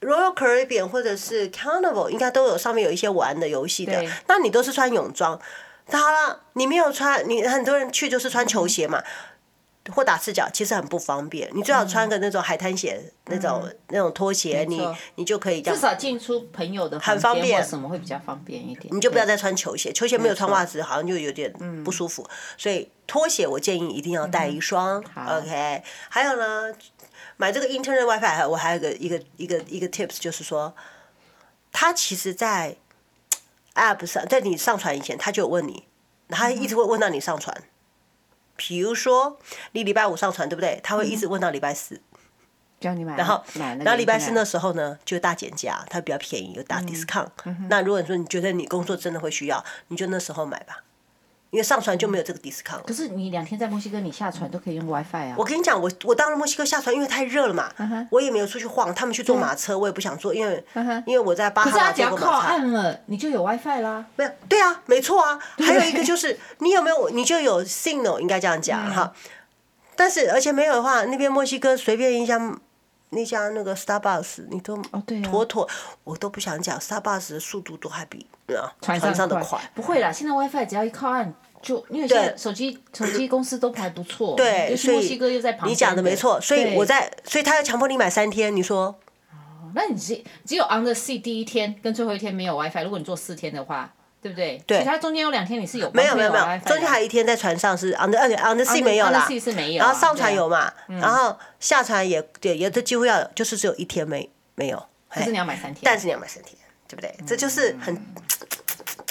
[0.00, 5.38] Royal Caribbean 或者是 Carnival 应该都有上面有一些玩的游戏的，那你都是穿泳装，
[5.88, 9.02] 那好了，你没有穿，你很多人去就是穿球鞋嘛，
[9.84, 11.50] 嗯、或打赤脚，其实很不方便。
[11.52, 15.78] 你最好穿个那种海滩鞋，嗯、那种那种拖鞋，嗯、你你就可以这样。
[15.78, 18.94] 至少进出朋友的很方便，什么会比较方便一点。
[18.94, 21.52] 你就不要再穿球鞋，球鞋没有穿袜子好像就有点
[21.84, 25.04] 不舒服，嗯、所以拖鞋我建议一定要带一双。
[25.14, 26.72] 嗯、OK，还有呢。
[27.40, 30.76] 买这个 Internet WiFi，我还有个一个一个一个 tips，就是说，
[31.72, 32.76] 他其实，在
[33.74, 35.84] App 上，在你上传以前，他就有问你，
[36.28, 37.62] 他一直会问到你上传。
[38.56, 39.38] 比如说，
[39.72, 40.80] 你礼拜五上传，对不对？
[40.84, 42.02] 他会一直问到礼拜四。
[42.78, 47.30] 叫你买然后，然后礼拜四那时候呢，就大减价，它比较便宜，有大 discount。
[47.70, 50.84] 那如果你说你觉得你工作真的会需要，你就那时候买吧。
[51.50, 52.82] 因为上船就没有这个 discount。
[52.86, 55.34] 可是你两天在墨西哥，你下船都可以用 WiFi 啊。
[55.36, 57.70] 我跟你讲，我我到了墨西哥下船，因为太热了嘛，
[58.10, 58.94] 我也没有出去晃。
[58.94, 60.64] 他们去坐马车，我也不想坐，因为
[61.06, 62.16] 因为我在巴哈马坐过马车。
[62.16, 64.04] 可是只要靠岸了，你就有 WiFi 啦。
[64.16, 65.38] 没有，对啊，没错啊。
[65.58, 69.12] 还有一个就是，你有没有，你就有 signal，应该这样讲哈。
[69.96, 72.38] 但是而且没有的话，那边墨西哥随便一家
[73.10, 74.76] 那家那个 Starbucks，你都
[75.22, 75.68] 妥妥，
[76.04, 78.26] 我都不想讲 Starbucks 的速度都还比。
[78.80, 85.72] 船上的快不会啦，现在 WiFi 只要一靠岸就，因为现在手机手机公司都还不错，对，所以墨西哥又在旁边。
[85.72, 88.98] 你讲的没错，所以我在，所以他要强迫你买三天，你说？
[89.30, 93.92] 哦，那你只只有 on the sea 第一天跟最后一天没有 WiFi，如果你做四天的话，
[94.22, 94.62] 对不对？
[94.66, 94.78] 对。
[94.80, 99.28] 其他中间有两天你是有没有没有没有，中间还有一天在船上是 on the on the sea 没有啦，
[99.78, 106.54] 然后上船有嘛，然后下船也也，也都几乎要就是只有一天没没有，可是你要买三天，但是你要买三天。
[106.90, 107.14] 对不对？
[107.24, 107.96] 这就是很，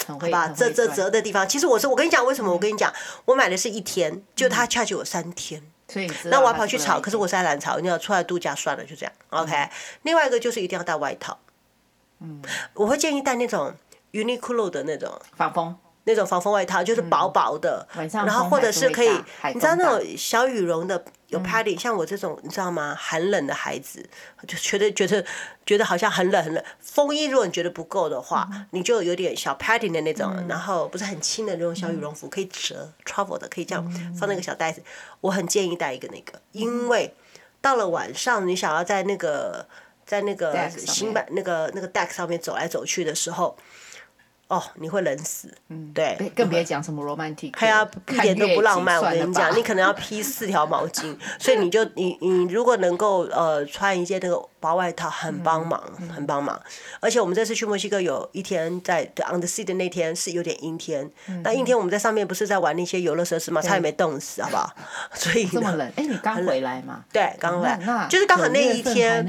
[0.05, 0.49] 好吧？
[0.49, 2.51] 这这折的地方，其实我是我跟你讲，为什么？
[2.51, 2.93] 我跟你讲，
[3.23, 9.13] 我买的是一天，就他 charge 我三天，所以那我要跑去炒，可是我是在蓝潮，你要出来度假算了，就这样。
[9.29, 9.69] OK，
[10.01, 11.39] 另外一个就是一定要带外套，
[12.19, 12.41] 嗯，
[12.73, 13.73] 我会建议带那种
[14.11, 15.77] Uniqlo 的那种防风。
[16.05, 19.09] 那种防风外套就是薄薄的，然后或者是可以，
[19.53, 22.95] 你知道那种小羽绒的有 padding，像我这种你知道吗？
[22.97, 24.03] 寒冷的孩子
[24.47, 25.23] 就觉得觉得
[25.67, 26.63] 觉得好像很冷很冷。
[26.79, 34.81] 风衣如果你觉得不够的话，你就有点小 padding 的那种，然后不是很轻的那种小羽绒服，可以折 travel 的，可以这样放那个小袋子。
[35.21, 37.13] 我很建议带一个那个，因为
[37.61, 39.67] 到了晚上你想要在那个
[40.07, 43.55] 在那个新版那个那个 deck 上面走来走去的时候。
[44.49, 48.97] 哦，你会冷死，嗯，对，更别讲什么 romantic，对啊，一点都不浪漫。
[48.99, 55.79] 我跟你讲，你可能要披四条毛巾， 所以你就你你如果能够呃穿一件那个薄外套，很帮忙，
[56.11, 56.59] 很帮忙。
[56.99, 61.07] 而且我们这次去墨西哥有一天在 on the sea 的那天是有点阴天，
[61.43, 63.61] 那阴天我们在上面不是在玩那些游乐设施嘛？
[63.61, 64.73] 差点没冻死，好不好？
[65.13, 67.05] 所以这么冷， 哎，你刚回来吗？
[67.13, 69.23] 对，刚回来，就是刚好那一天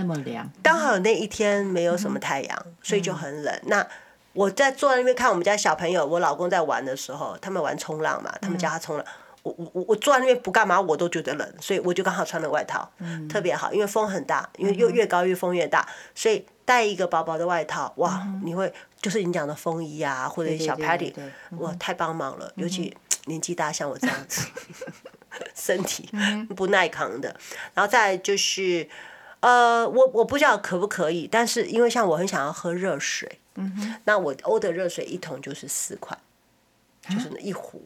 [0.62, 3.54] 刚好那一天没有什么太阳，所以就很冷。
[3.66, 3.86] 那
[4.32, 9.04] 我在坐在那边看我们家小朋友，我老公在玩的时候，他们玩冲浪嘛，他们教他冲浪。
[9.42, 12.90] 我我我我坐在那边不干嘛，我都觉得冷，所以我就刚好穿了外套，
[13.26, 21.14] 特别好，因为风很大，因为又越高越风越大，所以带一个薄薄的外套，哇，你会就是你讲的风衣啊，或者小 Patty，
[21.52, 24.46] 哇，太帮忙了，尤其年纪大像我这样子，
[25.56, 26.10] 身体
[26.54, 27.34] 不耐扛的，
[27.72, 28.86] 然后再就是，
[29.40, 33.40] 呃，我我不知道可不可以，但是因为像我很想要喝热水。
[33.56, 36.16] 嗯哼，那我欧的热水一桶就是四块，
[37.08, 37.82] 就是那一壶。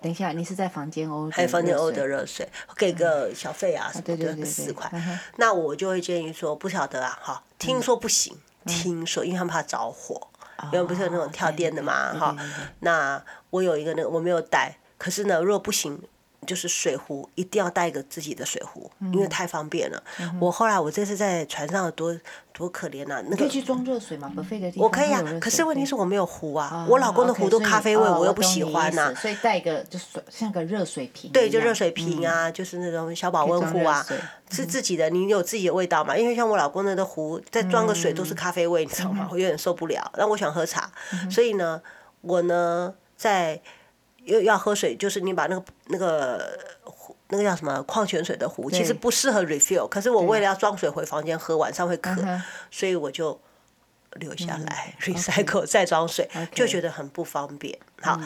[0.00, 1.28] 等一下，你是在房间欧？
[1.30, 4.90] 还有房间欧的热水，给个小费啊什么的，四块。
[5.36, 10.28] 那我就会建议说，不晓得啊，哈，听说不行，听说，因为他们怕着火，
[10.72, 12.36] 因为不是有那种跳电的嘛，哈。
[12.80, 16.00] 那我有一个那个我没有带，可是呢，如果不行。
[16.46, 20.02] 就是水壶一定要带一个自己的水壶，因为太方便了。
[20.40, 22.18] 我后来我这次在船上多
[22.52, 24.32] 多可怜呐，那个可以去装热水吗？
[24.76, 29.14] 我可以啊，可是问题是我没有壶啊，我老公的壶都咖啡味，我又不喜欢呐。
[29.14, 31.30] 所以带一个就是像个热水瓶。
[31.30, 34.04] 对，就热水瓶啊，就是那种小保温壶啊，
[34.50, 36.16] 是自己的，你有自己的味道嘛？
[36.16, 39.28] 因为像我老公那个壶再装个水都是咖啡味，你知道吗？
[39.30, 40.10] 我有点受不了。
[40.18, 40.90] 那我想喝茶，
[41.30, 41.80] 所以呢，
[42.22, 43.60] 我呢在。
[44.24, 46.58] 又要喝水，就是你把那个那个
[47.28, 49.88] 那个叫什么矿泉水的壶，其实不适合 refill。
[49.88, 52.14] 可是我为了要装水回房间喝，晚上会渴，
[52.70, 53.40] 所以我就
[54.12, 57.78] 留下来 recycle 再装水，就觉得很不方便。
[58.00, 58.20] 好，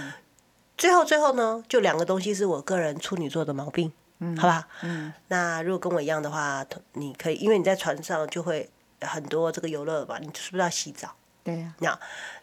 [0.77, 3.93] 最后最后呢，就两个东西是我个人处女座的毛病，
[4.37, 4.69] 好吧？
[4.83, 8.69] 嗯那如果跟我一样的话，你可以，因为你在船上就会
[9.01, 11.15] 很多这个游乐吧，你是不是要洗澡？
[11.45, 11.73] 对呀。
[11.79, 11.99] 那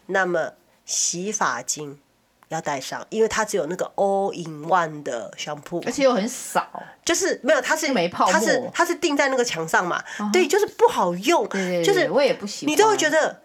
[0.06, 0.52] 那么
[0.84, 2.00] 洗发精。
[2.48, 6.68] 要带上，因为它只有那个 all in one 的香铺，而且又很少，
[7.04, 10.02] 就是没有，它是没泡它是它是钉在那个墙上嘛，
[10.32, 11.48] 对，就是不好用，
[11.82, 13.40] 就是我也不喜欢，你都会觉得，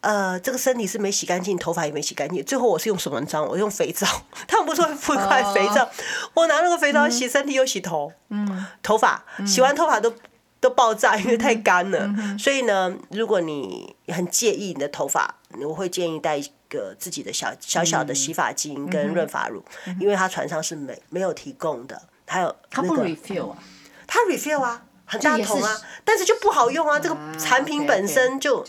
[0.00, 3.46] 呃，这个身体是没洗干净，头发也没洗干净，最后我是用什么脏？
[3.46, 4.06] 我用肥皂，
[4.46, 5.88] 他们不是会敷一块肥皂，
[6.34, 10.12] 我拿那个肥皂洗身体又洗头，嗯，头发洗完头发都
[10.60, 15.36] 都爆炸，因为太干了，所以呢，如果你很介意你的头发，
[15.66, 16.40] 我会建议带。
[16.72, 19.62] 个自己的小小小的洗发精跟润发乳，
[20.00, 23.58] 因为他船上是没没有提供的，还有他不 refill 啊，
[24.06, 28.64] 它 refill 啊，很大桶啊，但是就不好用啊，这个产品本身就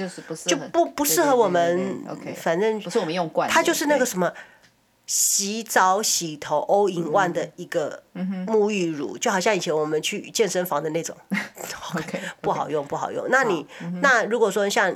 [0.45, 2.03] 就不不适合我们，
[2.35, 4.33] 反正不是我们用惯，它就是那个什么
[5.05, 8.03] 洗澡洗头 all in one 的一个
[8.47, 11.15] 沐浴乳，就好像以前我们去健身房的那种，
[11.95, 13.27] OK， 不好用不好用。
[13.29, 13.65] 那你
[14.01, 14.93] 那如果说像。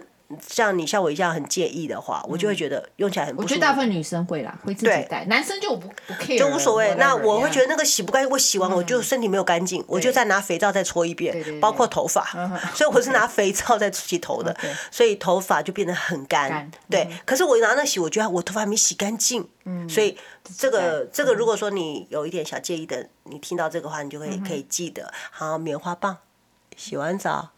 [0.48, 3.54] 像你像我一样很介意的话，我就会觉得用起来很不舒服。
[3.54, 6.96] 我觉得大部分女生会啦，会自己带，男生就不不 care，就无所谓。
[6.96, 12.26] 那我会觉得那个洗不干净，我洗完我就身体没有干净，我就再拿肥皂再搓一遍，包括头发。
[12.76, 14.56] 所以我是拿肥皂再洗头的，
[14.92, 16.70] 所以头发就变得很干。
[16.90, 19.48] 对，可是我拿那洗，我觉得我头发还没洗干净。
[19.90, 20.18] 所以
[20.58, 26.18] 这个这个，如果说你有一点小介意的，你听到这个话，你就会可以记得，好，棉花棒，
[26.76, 27.52] 洗完澡。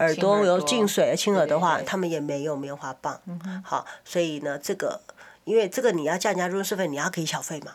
[0.00, 3.20] 耳朵有进水，亲耳的话，他们也没有棉花棒。
[3.62, 5.00] 好，所以呢，这个
[5.44, 7.72] 因为这个你要叫人家入室费，你要给小费嘛。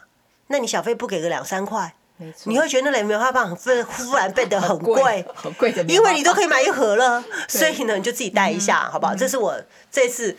[0.48, 1.96] 那你小费不给个两三块，
[2.46, 5.84] 你会觉得那棉花棒忽忽然变得很贵，很贵的。
[5.92, 9.16] 因为你都可以买一盒了，所以呢，你就自己带一下，好不好？
[9.16, 9.62] 这是我
[9.92, 10.36] 这次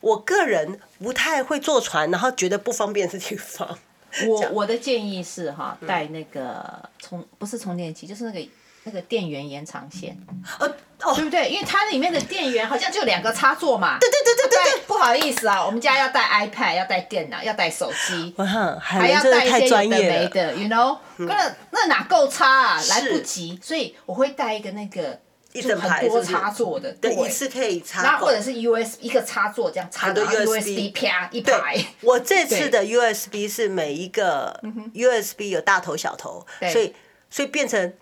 [0.00, 3.76] 我个人不太会坐船，然后觉得不方便的地方。
[4.28, 8.48] 我我的建议是哈，带那个充不是充电器，就是那个。
[8.84, 10.16] 那个电源延长线，
[10.60, 10.66] 呃，
[11.02, 11.48] 哦，对不对？
[11.48, 13.98] 因为它里面的电源好像就两个插座嘛。
[13.98, 14.82] 对对对对对对。
[14.86, 18.34] 不好意思啊，我们家要带 iPad，要带电脑，要带手机，
[18.80, 20.98] 还要带一些有的没的，you know？
[21.16, 22.82] 那那哪够插啊？
[22.90, 25.18] 来不及，所以我会带一个那个
[25.52, 28.02] 就很多插座的，对，一次可以插。
[28.02, 31.82] 然后或者是 USB 一个插座这样插的 USB 啪一排。
[32.02, 34.60] 我这次的 USB 是每一个
[34.94, 36.94] USB 有大头小头，所以
[37.30, 37.94] 所以变成。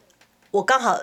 [0.52, 0.98] 我刚好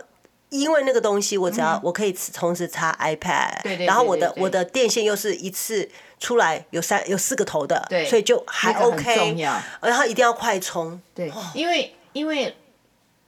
[0.49, 5.87] 因为那个东西，我只要我可以同时插 iPad，然后我的我的电线又是一次
[6.19, 9.35] 出来有三有四个头的，所以就还 OK。
[9.81, 10.99] 然后一定要快充。
[11.13, 12.55] 对，因为因为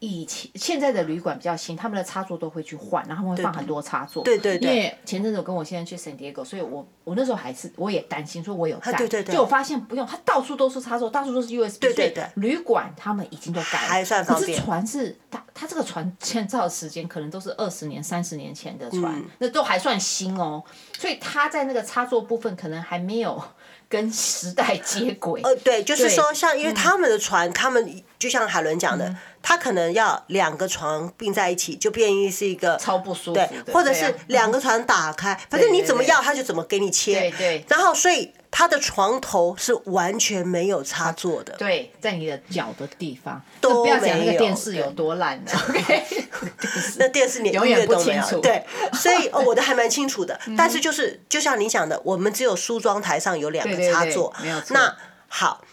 [0.04, 4.24] 以前现在的旅馆比较新，他们的插座都会去换，然后他们会放很多插座。
[4.24, 4.76] 对对对。
[4.76, 8.94] 因为前阵子我跟我先生去 San Diego，所以我我那时候还是我也担心，说我有带。
[8.94, 9.36] 对对对。
[9.36, 11.82] 就我发现不用，它到处都是插座，到处都是 USB。
[11.82, 12.26] 对对对。
[12.38, 13.88] 旅馆他们已经都改了。
[13.88, 14.58] 还算方便。
[14.58, 20.64] 可是船是它它这个船建造的时间可能都是二十年、三十年前的船，嗯、那都还算新哦。
[20.98, 23.40] 所以它在那个插座部分可能还没有
[23.88, 25.42] 跟时代接轨。
[25.44, 29.08] 呃，对，就是说像因为他们的船，嗯、他们就像海伦讲的。
[29.08, 37.20] 嗯他可能要两个床并在一起，就变异是一个超不舒服对，或者是两个床打开，反正你怎么要他就怎么给你切。
[37.20, 37.66] 对对。
[37.68, 41.54] 然后，所以他的床头是完全没有插座的。
[41.58, 43.96] 对，在你的脚的地方都没有。
[43.98, 45.52] 不要讲那个电视有多烂的。
[45.70, 46.06] OK。
[46.98, 48.40] 那电视你永远不清楚。
[48.40, 50.40] 对，所以哦， 我的还蛮清楚的。
[50.58, 54.34] 但是就是就像你讲的，我们只有梳妆台上有两个插座。
[54.42, 54.76] 没有错。
[54.76, 54.96] 那
[55.28, 55.64] 好，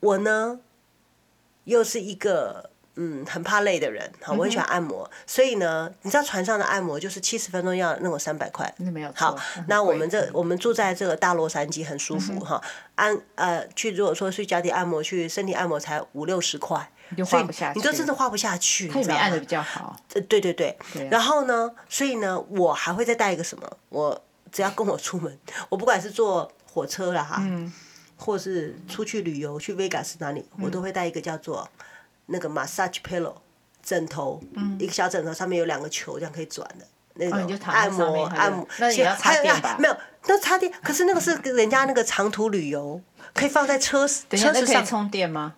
[0.00, 0.58] 我呢
[1.64, 2.70] 又是一个。
[2.96, 12.62] 嗯，很怕累的人，好，我很喜欢按摩，嗯、所以呢，你知道船上的按摩就是七十分钟要那种三百块，没有好，那我们这我们住在这个大洛杉矶很舒服哈，
[12.94, 25.36] 按呃去如果说去脚底按摩去身体按摩才五六十块，你就花不下去，你就真的花不下去，他也没按的比较好，呃对对对，对啊、然后呢，所以呢，我还会再带一个什么，我只要跟我出门，
[25.68, 27.72] 我不管是坐火车了哈，嗯、
[28.16, 31.68] 或是出去旅游去 Vegas 哪里，我都会带一个叫做。
[32.26, 33.34] 那个 massage pillow
[33.82, 38.66] 枕头，嗯、一个小枕头上面有两个球，这样可以转的那种按摩按摩。
[38.78, 39.76] 那也要插电吧？
[39.78, 40.72] 没有，那插电。
[40.82, 43.00] 可是那个是人家那个长途旅游，
[43.32, 45.54] 可以放在车车子上充电吗？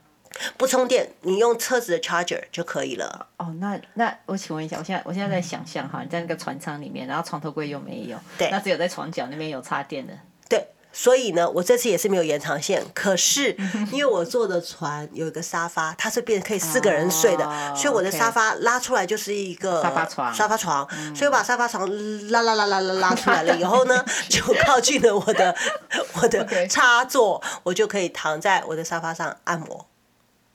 [0.59, 3.29] 不充电，你用车子的 charger 就可以了。
[3.39, 10.13] 哦，那那我请问一下，我现在我现在在想象哈，你在那个船舱里面，然后床头柜又没有，对，那只有在床角那边有插电的。
[10.97, 11.03] 对。
[11.03, 12.83] 所以呢，我这次也是没有延长线。
[12.95, 13.57] 可是
[13.93, 17.45] 因为我坐的船有一个沙发，它是变可以四个人睡的，
[17.77, 20.35] 所以我的沙发拉出来就是一个沙发床。
[20.35, 21.87] 沙发床，所以我把沙发床
[22.31, 25.55] 拉拉拉拉拉拉出来了以后呢， 就靠近了我的
[26.15, 29.87] 我的插座，我就可以躺在我的沙发上按摩。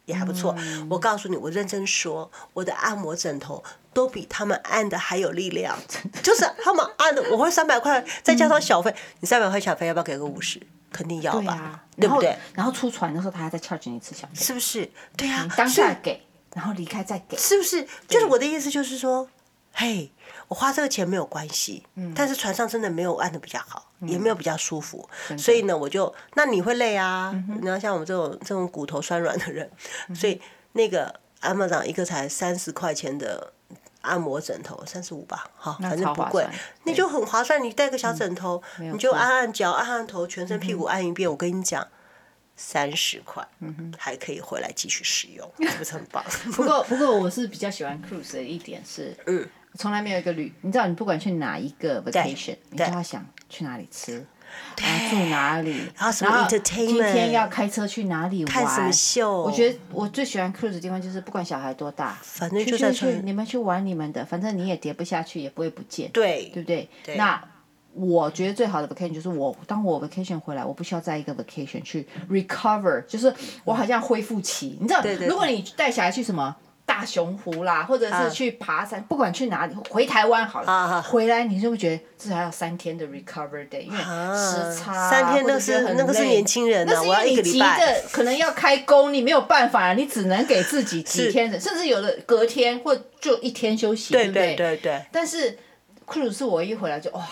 [0.06, 5.78] 也还不错，嗯、我告诉你，我认真说，我的按摩枕头都比他们按的还有力量，
[6.24, 10.62] 就是他们按的，我会三百块，再加上小费，嗯、你三百块小费要不要给个五十？
[10.92, 12.38] 肯定要吧，对，啊、对不对？
[12.54, 14.92] 然后出船的时候他还在 charge 你一次小费，是不是？
[15.16, 16.22] 对啊，当下给，
[16.54, 17.88] 然后离开再给，是不是？
[18.08, 19.28] 就是我的意思，就是说。
[19.74, 20.12] 嘿，
[20.50, 29.72] 我花这个钱没有关系，嗯、但是船上真的没有按的比较好，嗯、也没有比较舒服，嗯、所以呢，我就那你会累啊，你要像我们这种这种骨头酸软的人，
[30.10, 30.42] 嗯、所以
[30.74, 33.54] 那个 Amazon 一个才三十块钱的
[34.02, 36.48] 按摩枕头，三十五吧，好，反正不贵，
[36.84, 37.64] 那就很划算。
[37.64, 41.88] 你带个小枕头，嗯、你就按按脚，按按头，全身屁股按一遍，嗯、我跟你讲。
[42.58, 46.24] 三十块，嗯哼，还可以回来继续使用， 是不是很棒？
[46.54, 54.24] 不过，不过我是比较喜欢 cruise 的一点是，嗯，从来没有一个旅，你知道，你不管去哪一个 vacation，你都要想去哪里吃，
[54.82, 59.44] 啊，住哪里，然后什么 entertainment，今天要开车去哪里玩，看什么秀。
[59.44, 66.90] 我觉得我最喜欢 cruise 的地方就是，不管小孩多大，反正就在去，你们去玩你们的，反正你也跌不下去，也不会不见，对，对不对？
[67.16, 67.42] 那。
[67.94, 73.36] 我觉得最好的 vacation 就是我当我 vacation 回来，我不需要在一个 vacation 去 recover，就是
[73.66, 74.78] 我好像恢复期。
[74.80, 76.56] 你知道，如果你带小孩去什么
[76.92, 94.56] 大熊湖啦，或者是去爬山，不管去哪里，回台湾好了，回来你就会觉得至少要三天的 recover day，因为时差，三天那是那个是年轻人那，我要一个礼拜，可能要开工，你没有办法，你只能给自己几 天的，甚至有的隔天或就一天休息，对不对？
[94.56, 95.02] 对对。
[95.12, 95.58] 但是
[96.06, 97.26] cruise 是我一回来就哇。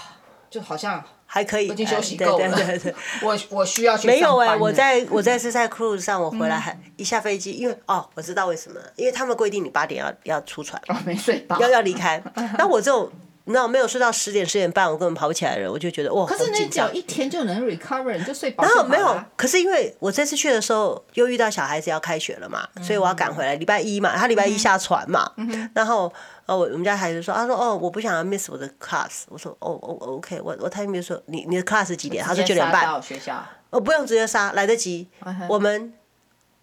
[0.50, 2.49] 就好像还可以，已经休息够了。
[2.55, 4.07] 对对对， 我我需要去。
[4.07, 12.19] 没有哎，我在我在是在 cruise 上，我回来还一下飞机，因为哦，我知道为什么，因为他们规定你八点要要出船，哦，没睡饱，要要离开。
[12.57, 12.81] 那我
[13.53, 18.63] 这种那没有睡到十点十点半，我根本跑不起来的人，我就觉得哇，可是你只要一天就能 recover，你就睡饱。
[18.63, 23.55] 然后没有，可是因为我这次去的时候又遇到小孩子要开学了嘛，所以我要赶回来。
[23.55, 25.31] 礼拜一嘛，他礼拜一下船嘛，
[25.73, 26.12] 然后。
[26.45, 29.25] 哦，我我们家孩子说，他说哦，我不想要 miss 我的 class。
[29.27, 32.25] 我说哦哦，OK，我我他又没有说你你的 class 几点？
[32.25, 32.85] 他说九点半。
[32.85, 33.45] 到学校。
[33.69, 35.07] 哦，不用直接杀，来得及。
[35.47, 35.93] 我们，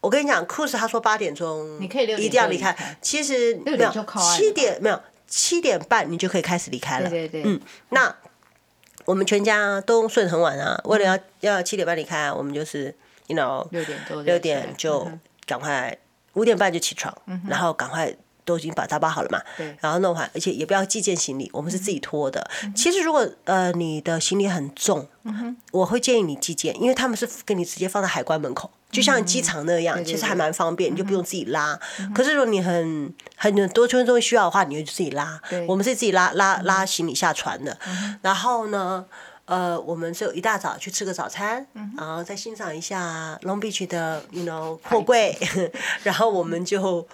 [0.01, 2.77] 我跟你讲，cruise 他说八点钟，你可以一定要离开。
[3.01, 3.93] 其实没有
[4.35, 7.11] 七点没有七点半你就可以开始离开了。
[7.11, 7.53] 对对对。
[7.53, 7.61] 嗯，
[7.91, 8.15] 那
[9.05, 12.95] 我们全家都睡得很晚啊，为了要要七点半离开啊，我们就是
[13.27, 15.11] ，you know，六点多六点就
[15.47, 15.97] 赶快
[16.35, 17.17] 五点半就起床，
[17.49, 18.17] 然后赶快。
[18.47, 22.49] 都已经把打包好了嘛，对然后弄完，而且也不要寄件行李，我们是自己拖的。
[22.63, 28.71] 嗯、其实如果呃你的行李很重，嗯、我会建议你寄件，因为他们是给你直接放在海关门口。
[28.91, 31.79] 就像机场那样，其实还蛮方便，你就不用自己拉。
[32.15, 35.41] 可是如果你很很多村中需要的话，你就自己拉。
[35.67, 37.77] 我们是自己拉拉拉行李下船的。
[38.23, 39.05] 然后呢，
[39.45, 41.67] 呃，我们就一大早去吃个早餐，
[41.97, 45.37] 然后再欣赏一下 Long Beach 的，you know，货柜。
[46.03, 47.07] 然后我们就。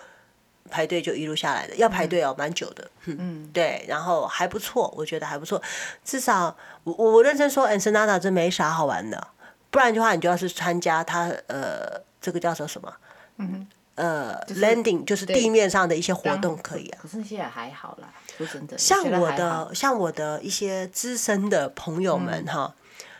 [0.70, 2.90] 排队就一路下来的，要排队哦，蛮久的。
[3.04, 5.60] 嗯，对，然后还不错，我觉得还不错。
[6.02, 9.28] 至少我我认真说，Ensenada 真没啥好玩的。
[9.72, 12.94] 不然的话，你就要是参加它呃，这个叫做什么？
[13.38, 13.66] 嗯
[13.96, 17.00] 呃，landing 就是地面上的一些活动可以啊。
[17.02, 18.08] 可是现在还好啦，
[18.38, 18.78] 说真的。
[18.78, 22.72] 像我的像我的一些资深的朋友们哈，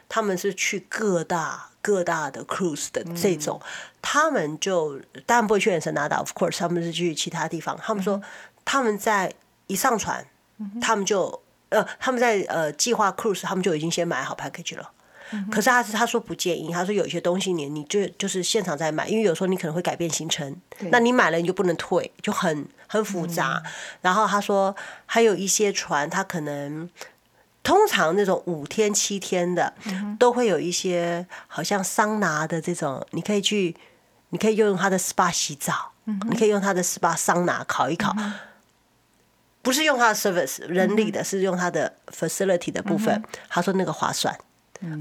[0.09, 1.71] 他们是去各大。
[1.85, 3.69] 各大的 cruise 的这种，嗯、
[4.01, 7.77] 他们就当然不会去 Ensenada，of course，他们是去其他地方。
[7.83, 8.23] 他们说
[8.65, 9.35] 他们在
[9.67, 10.25] 一上船，
[10.59, 14.93] 嗯、他们就呃他们在呃计划 cruise，他们就已经先买好 package 了。
[15.33, 20.57] 嗯、可是他是他说不建议，他说有一些东西你你就就是现场再买，因为有时候你可能会改变行程，
[20.91, 23.63] 那你买了你就不能退，就很很复杂。
[23.65, 23.71] 嗯、
[24.03, 24.75] 然后他说
[25.07, 26.89] 还有一些船，他可能。
[27.65, 29.73] 通常那种五天七天的，
[30.19, 33.77] 都会有一些好像桑拿的这种，你可以去，
[34.31, 35.93] 你可以用他的 SPA 洗澡，
[36.29, 38.13] 你可以用他的 SPA 桑拿烤一烤，
[39.63, 43.23] 不是用他的 service 人力的，是用他的 facility 的部分。
[43.49, 44.37] 他说那个划算，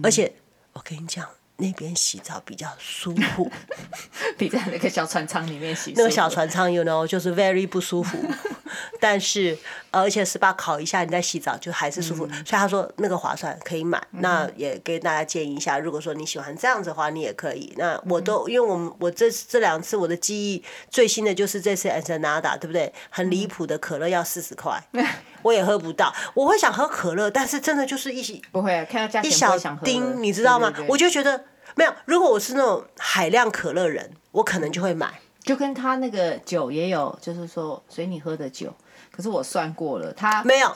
[0.03, 0.33] 而且
[0.73, 1.27] 我跟你讲。
[1.57, 3.47] 那边洗澡比较舒服，
[4.35, 5.93] 比在那个小船舱里面洗。
[5.95, 8.17] 那个小船舱，you know，就是 very 不舒服。
[8.99, 9.55] 但是，
[9.91, 12.25] 而且 SPA 烤一下，你再洗澡就还是舒服。
[12.25, 14.01] 嗯、所以他说那个划算，可以买。
[14.13, 17.71] 嗯、那也给大家建议一下，如果说你喜欢这样子的话，你也可以。
[17.77, 22.91] 那我都因为我们我这这两次我的记忆最新的就是这次 Ensenada 对不对？
[23.11, 24.83] 很离谱的可乐要四十块。
[25.41, 30.69] 嗯我也喝不到，我会想喝可乐，但是真的就是一不会、啊、看到价钱一小丁，你知道吗？
[30.69, 31.93] 对对对，我就觉得没有。
[32.05, 35.19] 如果我是那种海量可乐人，我可能就会买。
[35.43, 38.71] 就跟他那个酒也有，就是说随你喝的酒。
[39.11, 40.71] 可是我算过了，他没有。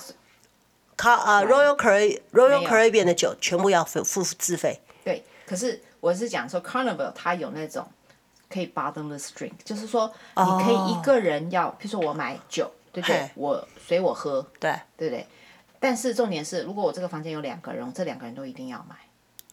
[0.98, 4.82] 卡啊，Royal Caribbean Royal Caribbean 的酒全部要付付自费。
[5.04, 7.88] 对，可是我是讲说 Carnival 它有那种
[8.50, 11.94] 可以 bottomless drink，就是说你可以一个人要，比、oh.
[11.94, 12.72] 如说我买酒。
[12.96, 13.30] 对不对？
[13.36, 15.28] 我随我喝，对对不对？
[15.80, 18.96] 但是重点是，如果我这个房间有两个人，这两个人都一定要买，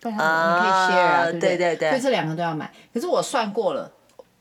[0.01, 1.57] 不然你可以 share 啊，对不对？
[1.57, 2.73] 对对对，所以这两个都要买。
[2.95, 3.91] 可是我算过了。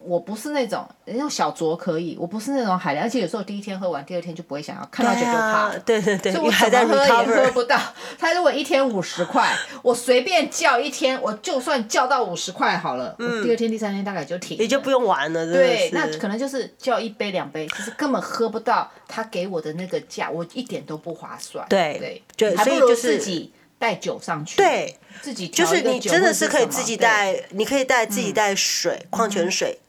[0.03, 5.79] 我不是那种那种小酌可以，我不是那种海量，而且有时候第一天喝完，第二天就不会想要看到酒就怕了。
[5.79, 7.79] 对对对，所以我怎么喝也喝不到。
[8.17, 15.45] 他如果一天五十块，我随便叫一天，我就算叫到五十块好了，嗯、我第二天、第三天大概就停了，也就不用玩了。
[15.45, 21.65] 对，那可能就是叫一杯两杯，其实根本喝不到他给我的那个价，我一点都不划算。
[21.69, 24.57] 对对，还不如自己带酒上去。
[24.57, 29.79] 对，自己就是你真的是可以自己带，你可以带自己带水，矿泉水。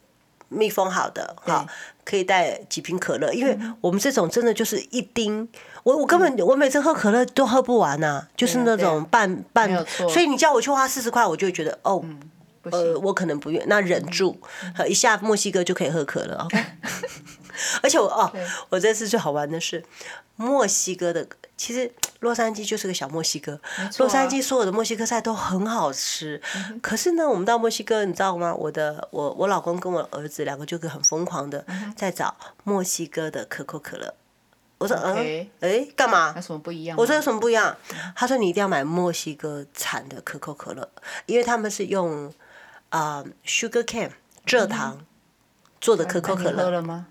[0.53, 1.65] 嗯密封好的，好，
[2.05, 5.47] 可以带几瓶可乐，因为我们这种真的就是一丁，
[5.83, 9.69] 我我根本我每次喝可乐都喝不完呐，就是那种半半，
[10.09, 12.03] 所以你叫我去花四十块，我就会觉得哦，
[12.71, 14.39] 呃，我可能不愿，那忍住，
[14.87, 16.63] 一下墨西哥就可以喝可乐，OK，
[17.83, 18.31] 而且我哦，
[18.69, 19.83] 我这次最好玩的是
[20.35, 21.27] 墨西哥的。
[21.55, 21.89] 其实
[22.19, 26.41] 洛杉矶就是个小墨西哥，啊、洛杉矶所有的墨西哥菜都很好吃。
[26.55, 28.53] 嗯、可是呢，我们到墨西哥，你知道吗？
[28.53, 31.63] 我的我我老公跟我儿子两个就很疯狂的
[31.95, 34.13] 在找墨西哥的可口可乐。
[34.79, 36.33] 我说.嗯，哎，干嘛？
[36.35, 36.97] 有什么不一样？
[36.97, 37.77] 我说有什么不一样？
[38.15, 40.89] 他说你一定要买墨西哥产的可口可乐，
[41.27, 42.33] 因为他们是用
[42.93, 44.11] 啊、呃、sugar cane
[44.45, 45.03] 蔗糖
[45.81, 46.63] 做的可口可乐。
[46.63, 47.07] 喝了吗？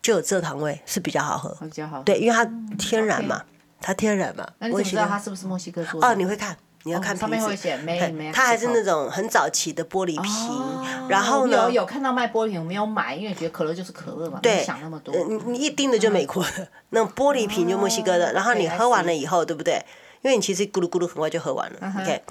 [0.00, 2.02] 就有蔗糖味，是比较好喝，比较好。
[2.02, 2.42] 对，因为它
[2.78, 3.44] 天然嘛，
[3.82, 4.48] 它天然嘛。
[4.58, 6.08] 那你怎么知道它是不是墨西哥做的？
[6.08, 7.20] 哦，你会看，你要看瓶子。
[7.20, 8.32] 上面会写没没。
[8.32, 11.64] 它还是那种很早期的玻璃瓶，然后呢？
[11.64, 15.14] 有有看到卖玻璃瓶，我没有买，因为觉得可乐就是可乐嘛，没想那么多。
[15.14, 19.84] 你你一盯的就美国的， 那种玻璃瓶就墨西哥的，然后你喝完了以后，对不对？
[20.22, 21.94] 因为你其实咕噜咕噜很快就喝完了。
[22.00, 22.22] OK，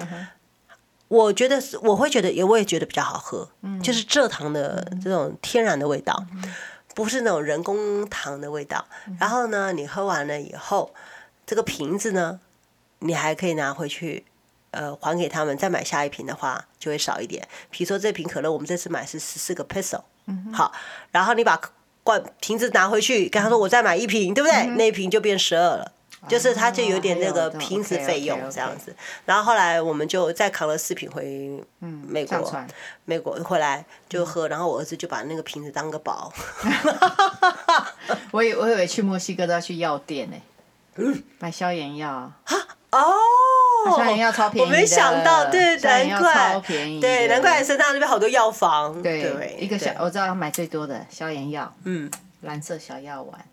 [1.12, 6.26] 我觉得我会觉得也我也觉得比较好喝，嗯就是蔗糖的这种天然的味道。
[6.93, 8.86] 不是那种人工糖的味道，
[9.18, 10.93] 然后呢，你喝完了以后，
[11.45, 12.41] 这个瓶子呢，
[12.99, 14.26] 你还可以拿回去，
[14.72, 15.57] 呃，还给他们。
[15.57, 17.47] 再买下一瓶的话，就会少一点。
[17.70, 20.01] 比如说这瓶可乐，我们这次买是十四个 peso，
[20.51, 20.74] 好，
[21.12, 21.59] 然后你把
[22.03, 24.66] 罐瓶子拿回去，跟他说我再买一瓶，对不对？
[24.76, 25.93] 那一瓶就变十二了。
[26.28, 28.95] 就是它就有点那个瓶子费用这样子，
[29.26, 32.65] 然后后来我们就再扛了四瓶回美国，
[33.05, 36.32] 美国回来就喝，然后我儿子就把那个瓶子当个宝。
[38.32, 40.38] 我 以我以为去墨西哥都要去药店呢，
[41.39, 42.32] 买消炎药。
[42.91, 43.15] 哦。
[43.97, 49.01] 消炎药超便宜，我没想到，对，难怪，超便宜，对，难怪深大那边好多药房。
[49.01, 52.11] 对，一个小我知道买最多的消炎药，嗯，
[52.41, 53.45] 蓝色小药丸。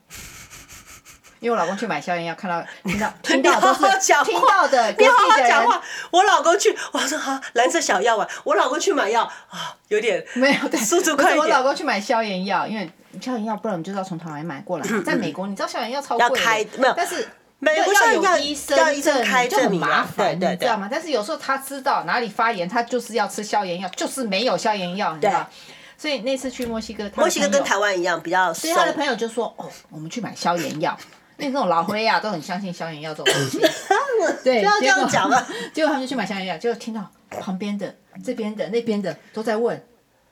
[1.41, 3.81] 因为我老公去买消炎药，看到 听到听到都是
[4.25, 5.81] 听到的，你好好讲话。
[6.11, 8.29] 我老公去，我说好，蓝色小药丸。
[8.45, 11.39] 我老公去买药啊，有点 没有对，速度快一点。
[11.39, 14.87] 我老公去买消炎药，因为消炎药不然我们就是要从台湾买过来。
[15.05, 16.95] 在美国，你知道消炎药超贵，要开没有？
[16.97, 17.29] 但是
[17.61, 20.89] 美国要有医生证就很麻烦，你知道吗？
[20.91, 25.49] 但是有时候他知道哪里发炎，他就是要吃消炎药，就是没有消炎药，你知道。
[25.97, 30.97] 所以那次去墨西哥，墨西哥跟台湾一样比较，所以他的朋友就说：“哦，我们去买消炎药。”
[31.39, 33.59] 因为这种老灰呀，都很相信消炎药这种东西。
[34.43, 35.47] 对，就要这样讲嘛。
[35.73, 39.81] 结果他们就去买消炎药，就听到旁边的、这边的、那边的都在问：“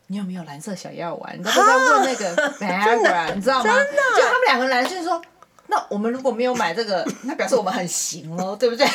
[0.08, 3.72] 你有没有蓝色小药丸？”都在问那个 Viagra，你知道吗？
[3.72, 4.02] 真的。
[4.16, 5.22] 就他们两个人来就是说
[5.68, 8.90] ：“那我们如果没有买这个，那表示我们很行哦，对不对？”因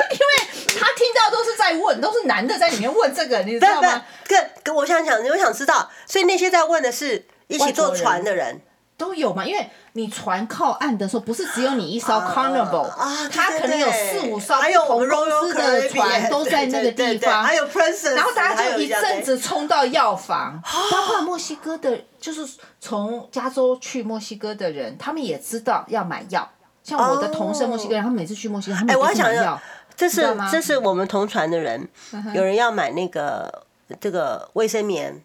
[0.00, 4.02] 为他听到都是在问，都是男的在里面问这个，你知道吗？
[4.26, 8.62] 跟跟我想讲，我想知道，所以那些在问的是一起坐船的人。
[8.96, 12.88] 都有嘛，因为你船靠岸的时候，不是只有你一艘 Carnival，
[13.30, 22.44] 它可能有四五艘不同公司的船都在那个地方，还有 Princess，然后大家就一阵子冲到药房，包括墨西哥的，就是
[22.80, 26.50] 从加州去墨西哥的人，他们也知道要买药。
[26.82, 29.62] 像我的同事墨西哥人，他们每次去墨西哥，他们都买药。
[29.96, 31.88] 这是这是我们同船的人，
[32.34, 33.64] 有人要买那个
[34.00, 35.22] 这个卫生棉，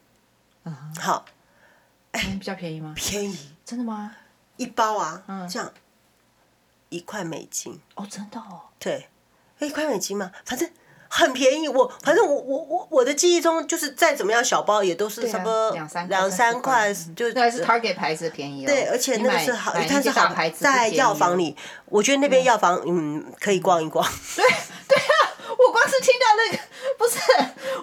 [1.02, 1.26] 好，
[2.12, 2.94] 比较便宜吗？
[2.96, 3.36] 便宜。
[3.66, 4.12] 真的吗？
[4.60, 5.72] 一包啊，这样
[6.90, 8.62] 一块美金哦，真的哦。
[8.78, 9.08] 对，
[9.60, 10.70] 一块美金嘛，反正
[11.08, 11.70] 很便宜。
[11.70, 18.66] 我反正我我我我的记忆中就是再怎么样小包也都是差不多两三两三块，就那是 Target 牌子便宜。
[18.66, 21.56] 对，而且那个是好，它是好牌子，在药房里，
[21.86, 24.06] 我觉得那边药房嗯可以逛一逛。
[24.36, 24.46] 对
[24.88, 25.36] 对啊。
[25.50, 26.64] 我光是听到那个，
[26.98, 27.20] 不是，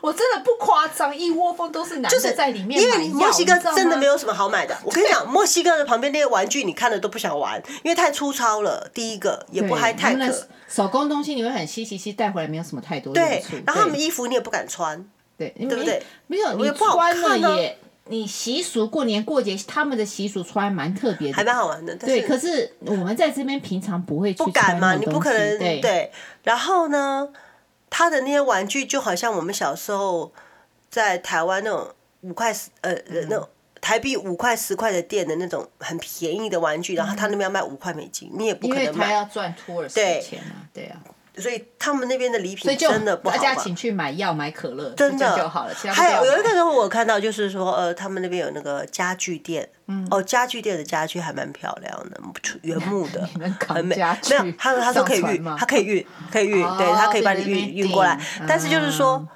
[0.07, 2.80] 我真的不夸张，一窝蜂都是男的在里面。
[2.80, 4.78] 因为墨西哥真的没有什么好买的。
[4.86, 8.88] 我跟你讲，墨西哥的旁边那些玩具，你看了都不想玩，因为太粗糙了。
[8.94, 10.46] 第一个也不还太可。
[10.68, 15.04] 手工东西你会很稀奇，其实带回来没有什么太多对，然后他们衣服你也不敢穿，
[15.36, 16.00] 对，对不对？
[16.28, 21.92] 没有，你穿了也，你习俗过年过节，他们的习俗穿蛮特别的，还蛮好玩的。
[21.96, 26.12] 对，可是我们在这边平常不会去不敢嘛，你不可能对。
[26.44, 27.28] 然后呢？
[27.99, 30.30] 他的那些玩具就好像我们小时候
[30.90, 31.90] 在台湾那种
[32.20, 32.94] 五块十呃
[33.30, 33.49] 那种
[33.80, 38.92] 台币五块十块的店的那种很便宜的玩具，然后他那边要卖五块美金，你也不可能卖。
[38.92, 41.01] 因为他要赚托尔斯钱啊，对啊。
[41.39, 43.37] 所以他们那边的礼品真的不好。
[43.37, 45.74] 大家请去买药买可乐，真的就好了。
[45.93, 49.68] 还有有一个人我看到就是说呃，他们那边有那个家具店，
[50.11, 52.20] 哦，家具店的家具还蛮漂亮的，
[52.62, 53.28] 原木的，
[53.68, 53.97] 很美。
[53.97, 54.09] 没有，
[54.59, 58.18] 他说他说可以运，他可以运，可以运，对他可以把你运运过来，
[58.49, 59.26] 但是就是说。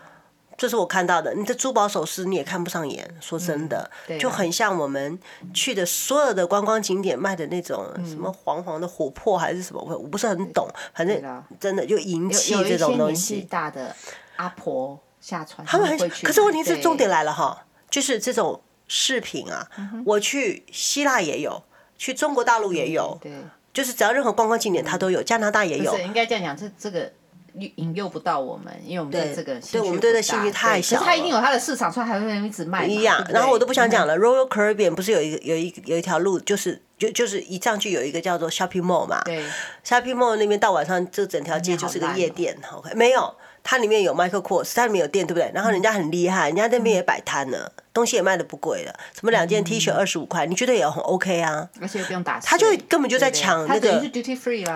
[0.61, 5.19] 这是我看到的，你的珠宝首饰你也看不上眼，说真的，就很像我们
[5.55, 13.41] 去的所有的观光景点卖的那种什么黄黄的琥珀还是什么，我我不是很懂，反正真的就银器这种东西。
[13.49, 13.97] 大的
[14.37, 19.67] 阿婆下船，他们很，可是问题是重点来了哈，就是这种饰品啊，
[20.05, 21.63] 我去希腊也有，
[21.97, 23.33] 去中国大陆也有，对
[23.73, 25.99] 就是只要任何观光景点它都有，加拿大也有。
[26.01, 27.11] 应该这样讲，这这个。
[27.55, 30.97] 引诱不到我们，因为我们对这个兴趣对，我们对这兴趣太小。
[30.97, 32.87] 可是它一定有它的市场，所以还会一直卖。
[32.87, 34.17] 一样，然后我都不想讲了。
[34.19, 39.23] Royal Caribbean 不是有一个有一有一条路，就是就就是一上去有一个叫做 Shopping Mall 嘛？
[39.25, 39.45] 对。
[39.85, 42.57] Shopping Mall 那边到晚上，这整条街就是个夜店。
[42.73, 43.35] OK，没有。
[43.63, 45.51] 它里面有 Michael Kors，它里面有店，对不对？
[45.55, 51.69] 然后人家很厉害，人家那边也摆摊呢，东西也卖的不贵的，什么两件 T 恤二十五块，你觉得也很 OK 啊？
[51.81, 52.41] 而且不用打。
[52.41, 54.01] 他就根本就在抢那个。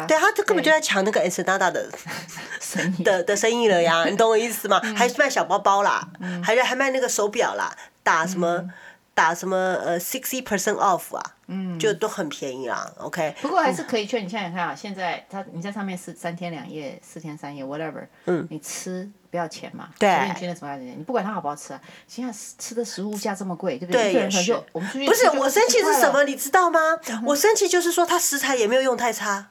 [0.07, 1.89] 对，他就根本就在抢那个 Ensenada 的
[3.05, 4.81] 的的生意了呀， 你懂我意思吗？
[4.97, 6.07] 还卖小包包啦，
[6.43, 8.65] 还还卖那个手表啦，打什么？
[9.15, 13.35] 打什么呃 sixty percent off 啊，嗯，就都很便宜啦，OK。
[13.41, 20.85] 不过还是可以劝你，想想看啊，现在他你在上面是三天两夜、四天三夜，whatever，嗯，你吃不要钱嘛，对，你觉得什么样的？
[20.85, 24.13] 你不管它好不好吃啊，现在吃的食物价这么贵，对不对？
[24.13, 24.53] 对，是。
[24.73, 26.25] 不是我生气是什么？
[26.25, 26.81] 你知道吗？
[27.25, 29.51] 我生气就是说它食材也没有用太差，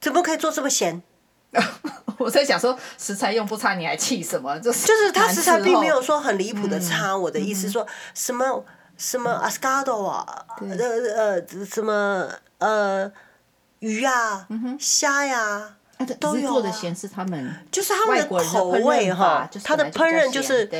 [0.00, 1.02] 怎么可以做这么咸？
[2.18, 4.58] 我在想说食材用不差，你还气什么？
[4.60, 7.16] 就是就是它食材并没有说很离谱的差。
[7.16, 8.64] 我的意思说什么
[8.96, 10.76] 什么 ascado 啊，呃
[11.16, 12.28] 呃什么
[12.58, 13.10] 呃
[13.80, 14.46] 鱼呀、
[14.78, 15.76] 虾呀
[16.20, 16.48] 都有。
[16.48, 20.70] 做的咸是他们就是他们的口味哈，它的烹饪就是，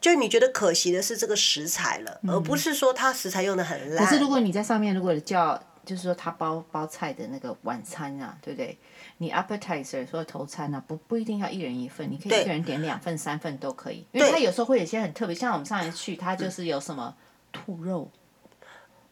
[0.00, 4.04] 就你觉得可惜的是这个食材了，而不是说它食材用的很烂。
[4.04, 5.62] 可是如果你在上面如果叫。
[5.86, 8.76] 就是说他包包菜的那个晚餐啊，对不对？
[9.16, 14.04] 你 appetizer 说头餐啊，不不一定要一人一份，你可以一个人点两份、三份都可以。
[14.12, 17.14] 因为他有时候会有些很特别，像我们上一次去，他就是有什么
[17.52, 18.10] 兔肉，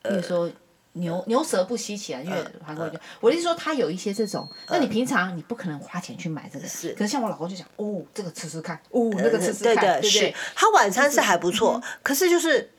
[0.03, 0.51] 比如说。
[0.97, 6.93] 牛牛舌不稀奇啊，因为韩国人就，我的意思说他有一些这种，那你平常你不可能花钱去买这个，是。
[6.93, 10.35] 可是像我老公就讲，哦，这个吃吃看，哦，那个吃吃看，对对对。
[10.55, 12.71] 他晚餐是还不错，可是就是，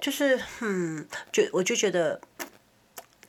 [0.00, 2.20] 就是，嗯，就我就觉得，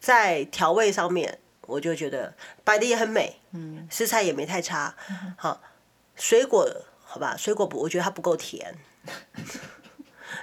[0.02, 1.38] 在调味上面，
[1.68, 2.34] 我就觉得
[2.64, 4.96] 摆的也很美，嗯，食材也没太差，
[5.36, 5.60] 好，
[6.16, 6.68] 水果
[7.04, 8.74] 好吧，水果不，我觉得它不够甜。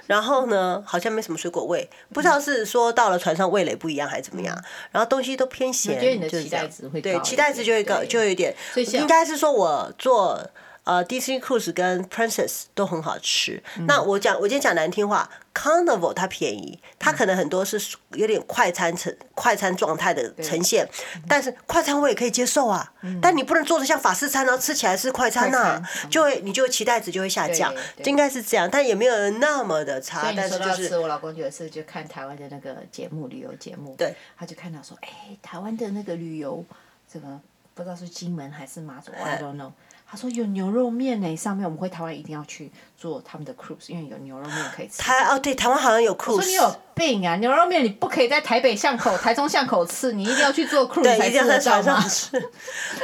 [0.06, 4.64] 然后呢，好像没什么水果味，不知道是说到了船上味蕾不一样还是怎么样。
[4.90, 6.66] 然后东西都偏咸，就是这样。
[7.02, 8.56] 对，期待值就会高，就有点。
[8.94, 10.50] 应该是说我做。
[10.90, 13.62] 呃，Disney Cruise 跟 Princess 都很好吃。
[13.78, 17.80] 嗯、那我讲，我今天讲难听话，Carnival 它便宜，它可能很多是
[18.14, 20.84] 有点快餐呈快餐状态的呈现，
[21.28, 22.92] 但是快餐我也可以接受啊。
[23.02, 27.72] 嗯、但你不能做的像法式餐，然后吃起来是快餐呐、啊，餐就会你就期待值就会下降，
[28.02, 30.32] 应该是这样，但也没有那么的差。
[30.36, 36.64] 但是就是我老公有一次就看台湾的那个节目，旅游节目，对，他就看到说，哎、欸，台湾的那个旅游，
[37.08, 37.40] 这个
[37.74, 39.70] 不知道是金门还是马祖，I don't know。
[40.10, 44.98] 他说有牛肉面呢，上面我们回台湾一定要去做他们的 cruise，因为有牛肉面可以吃。
[44.98, 46.34] 台哦，对，台湾好像有 cruise。
[46.34, 47.36] 我说你有病啊！
[47.36, 52.04] 牛肉面你不可以在台北巷口、 台中巷口吃，你一定要去做 cruise 才吃得到吗？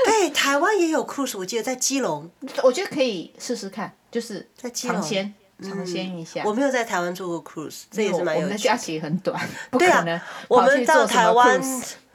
[0.04, 2.28] 对，台湾也有 cruise，我记得在基隆。
[2.64, 6.42] 我觉得可以试试看，就是在基隆尝鲜尝鲜一下。
[6.44, 8.42] 我没有在台湾做过 cruise，这也是蛮有趣的。
[8.42, 9.40] 我们的假期很短，
[9.70, 10.20] 不可能。
[10.48, 11.62] 我们到台湾。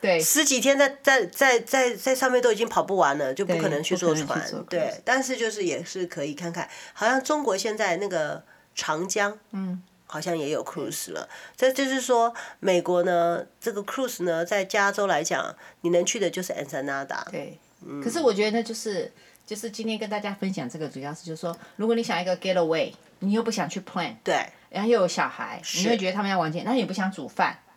[0.01, 4.43] 对，十几天在在在在在上面都已经跑不完了，就不可能去坐船。
[4.67, 8.43] 对，但是就是也是可以看看，好像中国现在那个
[8.73, 11.29] 长江，嗯，好像也有 cruise 了。
[11.55, 17.23] 这就是说，美国呢，这个 cruise 呢，在加州来讲，你能去的就是 Ensenada。
[17.29, 17.59] 对，
[18.03, 19.13] 可是我觉得呢，就是
[19.45, 27.70] 就是今天跟大家分享这个，主要是就是说，如果你想一个 getaway，你又不想去 plan，对，然后又有小孩，你会觉得他们要玩钱，那你不想煮饭，对。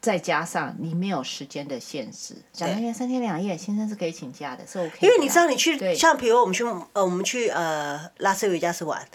[0.00, 4.98] 再加上你没有时间的限制，讲那天三天两夜，先生是可以请假的，是 OK。
[5.02, 9.06] 因为你知道，你去像比如我们去呃，我们去呃拉斯维加斯玩，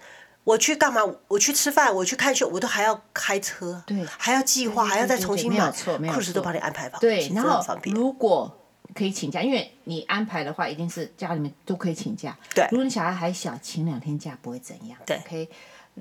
[0.43, 1.01] 我去干嘛？
[1.27, 5.71] 我去吃饭，我去看秀，我都还要开车，对，还要计划，还要再重新买，
[6.13, 8.55] 库斯都帮你安排好，对，然后如果
[8.93, 12.37] 可以请假，因为你安排的话，一定是家里面都可以请假。
[12.53, 14.99] 对，如果你小孩还小，请两天假不会怎样。
[15.03, 15.49] 对，OK，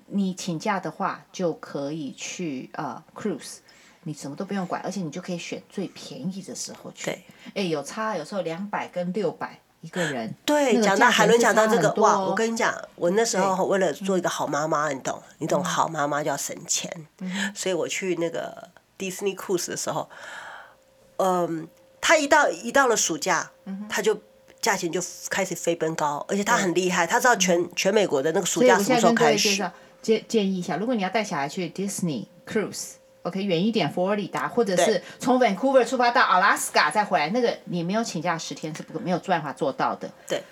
[0.09, 3.57] 你请假的话就可以去呃 cruise。
[4.05, 7.07] 你什么都不用管，而且你就可以选最便宜的时候去。
[7.07, 7.25] 对，
[7.55, 10.35] 哎，有差，有时候两百跟六百一个人。
[10.45, 16.91] 对，讲到海伦讲到这个，哇，我跟你讲，我那时候为了做一个好妈妈，你懂，你懂，好妈妈就要省钱，
[17.55, 20.09] 所以我去那个 Disney Cruise 的时候，
[21.17, 21.67] 嗯，
[22.01, 23.51] 他一到一到了暑假，
[23.89, 24.21] 他就
[24.61, 25.01] 价钱就
[25.31, 29.71] 开始飞奔高，而且他很厉害，他知道全全美国的那个暑假什么时候开始。
[30.03, 32.97] 建建议一下，如果你要带小孩去 Disney Cruise。
[33.25, 40.11] OK，远一点，佛罗里达，或者是从 Vancouver 出发到 Alaska 再回来，那个你没有请假十天是不没有办法做到的。
[40.29, 40.43] 对，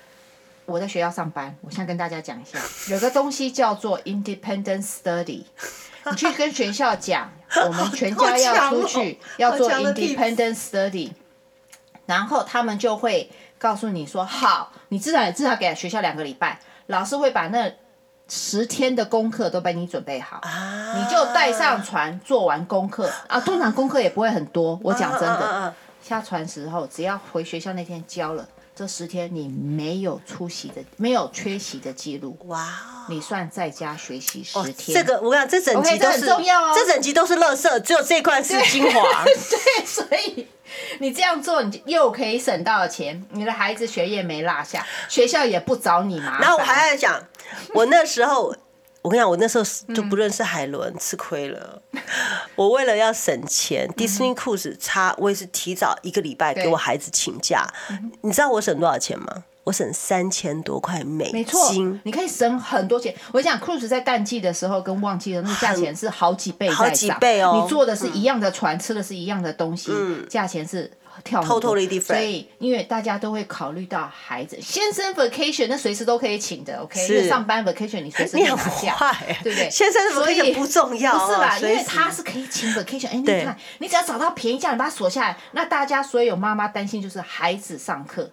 [0.64, 2.58] 我在学校上班，我现在跟大家讲一下，
[2.94, 5.44] 有个东西叫做 Independent Study，
[6.10, 7.30] 你去跟学校讲，
[7.66, 11.10] 我们全家要出去要做 Independent Study，
[12.06, 17.70] 然后他们就会告诉你说，好，你至少至少给学校两个礼拜，老师会把那。
[18.34, 23.06] 十天的功课都被你准备好，啊、你就带上船做完功课。
[23.28, 23.38] 啊。
[23.38, 34.98] 通常功课也不会很多，我讲真的，啊啊啊、下船时候只要回学校那天交了，这十天你没有出席的，没有缺席的记录，哇、哦，你算在家学习十天。
[34.98, 39.24] 哦、这个我跟你讲，这整集都是、okay, 这很重要哦，这整集都是垃圾，只有这块是精华。
[39.24, 40.46] 对， 对，所以
[41.00, 46.40] 你这样做，你又可以省到钱，你的孩子学业没落下，学校也不找你麻烦。
[46.40, 47.22] 然后我还在想。
[47.74, 48.56] 我那时候，
[49.02, 51.82] 我跟你讲，我那时候就不认识海伦，嗯、吃亏了。
[52.54, 57.66] 我为了要省钱，Disney Cruise 差，我也是提早一个礼拜给我孩子请假。
[58.20, 59.44] 你知道我省多少钱吗？
[59.64, 61.32] 我省三千多块美金。
[61.32, 63.14] 没错，你可以省很多钱。
[63.32, 67.60] 我讲 Cruise 在淡季的时候跟旺季的那个价钱是好几倍，好几倍哦。
[67.62, 70.90] 你坐的是一样的船，嗯、吃的是一样的东西，嗯、价钱是。
[71.24, 76.98] 跳 totally different，所以因为大家都会考虑到孩子，先生 vacation 那随时都可以请的，OK？
[76.98, 79.70] 是因为上班 vacation 你随时可以拿假，对不对？
[79.70, 83.08] 先生的 vacation 不重要，不是吧，因为他是可以请 vacation。
[83.08, 88.30] 哎，你看，你只要找到便宜价，你把它锁下来，那大家所有妈妈担心就是孩子上课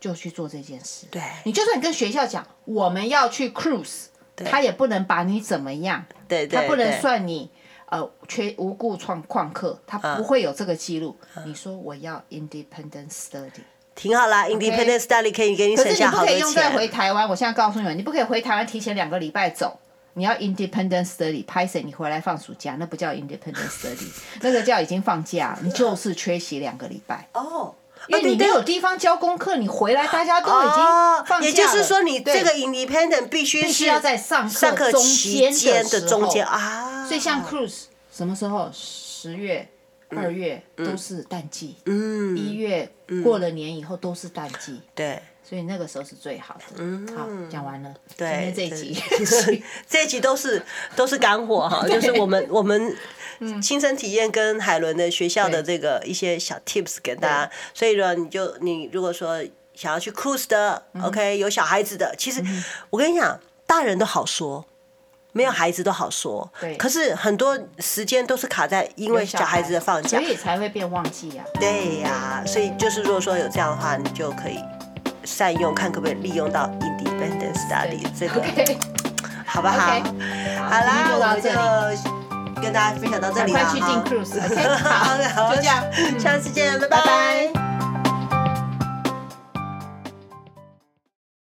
[0.00, 1.06] 就去做这件事。
[1.10, 4.06] 对，你就算你跟学校讲我们要去 cruise，
[4.44, 7.50] 他也不能把你怎么样，对，他不能算你。
[7.86, 11.16] 呃缺无故旷旷课，他不会有这个记录。
[11.44, 13.62] 你说我要 independent study，
[13.94, 16.26] 挺好啦，independent study 可以给你省下好多钱。
[16.26, 19.78] 可是你不可以用在回台湾，我现在告诉你们，你不可以回台湾提前两个礼拜走。
[20.16, 21.82] 你要 independent study，拍谁？
[21.82, 24.08] 你回来放暑假，那不叫 independent study，
[24.42, 27.28] 那个叫已经放假，你就是缺席两个礼拜。
[27.32, 27.74] 哦。
[28.08, 30.74] 因为你没有地方交功课，你回来大家都已经
[31.26, 31.44] 放假了。
[31.46, 37.06] 也就是说，你这个 independent 必须是要在上课期间的中间啊。
[37.06, 38.70] 所以像 cruise 什么时候？
[38.72, 39.66] 十月、
[40.10, 41.76] 二月都是淡季。
[41.86, 42.36] 嗯。
[42.36, 42.92] 一月
[43.22, 44.80] 过了年以后都是淡季。
[44.94, 45.22] 对。
[45.42, 46.76] 所以那个时候是最好的。
[46.76, 47.08] 嗯。
[47.16, 47.94] 好，讲完了。
[48.16, 48.52] 对。
[48.54, 50.62] 今天这一集， 这一集都是
[50.94, 52.94] 都是干货哈， 就是我们我们。
[53.60, 59.42] 亲身体验跟海伦的学校的这个一些小 tips 给大家，所以呢，你就你如果说
[59.74, 62.42] 想要去 cruise 的，OK，有小孩子的，其实
[62.90, 64.64] 我跟你讲，大人都好说，
[65.32, 71.44] 没有孩子都好说，可是很多时间都是卡在因为小孩子的放假，所以才会变旺季呀。
[71.54, 74.58] 对呀，所以就是如果说有这样的话，你就可以
[75.24, 78.42] 善用，看可不可以利用到 independent study 这个，
[79.44, 79.76] 好不好？
[79.76, 82.23] 好啦，我们就。
[82.64, 83.88] 跟大家分享到这里了，快去进
[84.82, 85.84] 好，好，就这样，
[86.18, 87.73] 下次见，拜拜。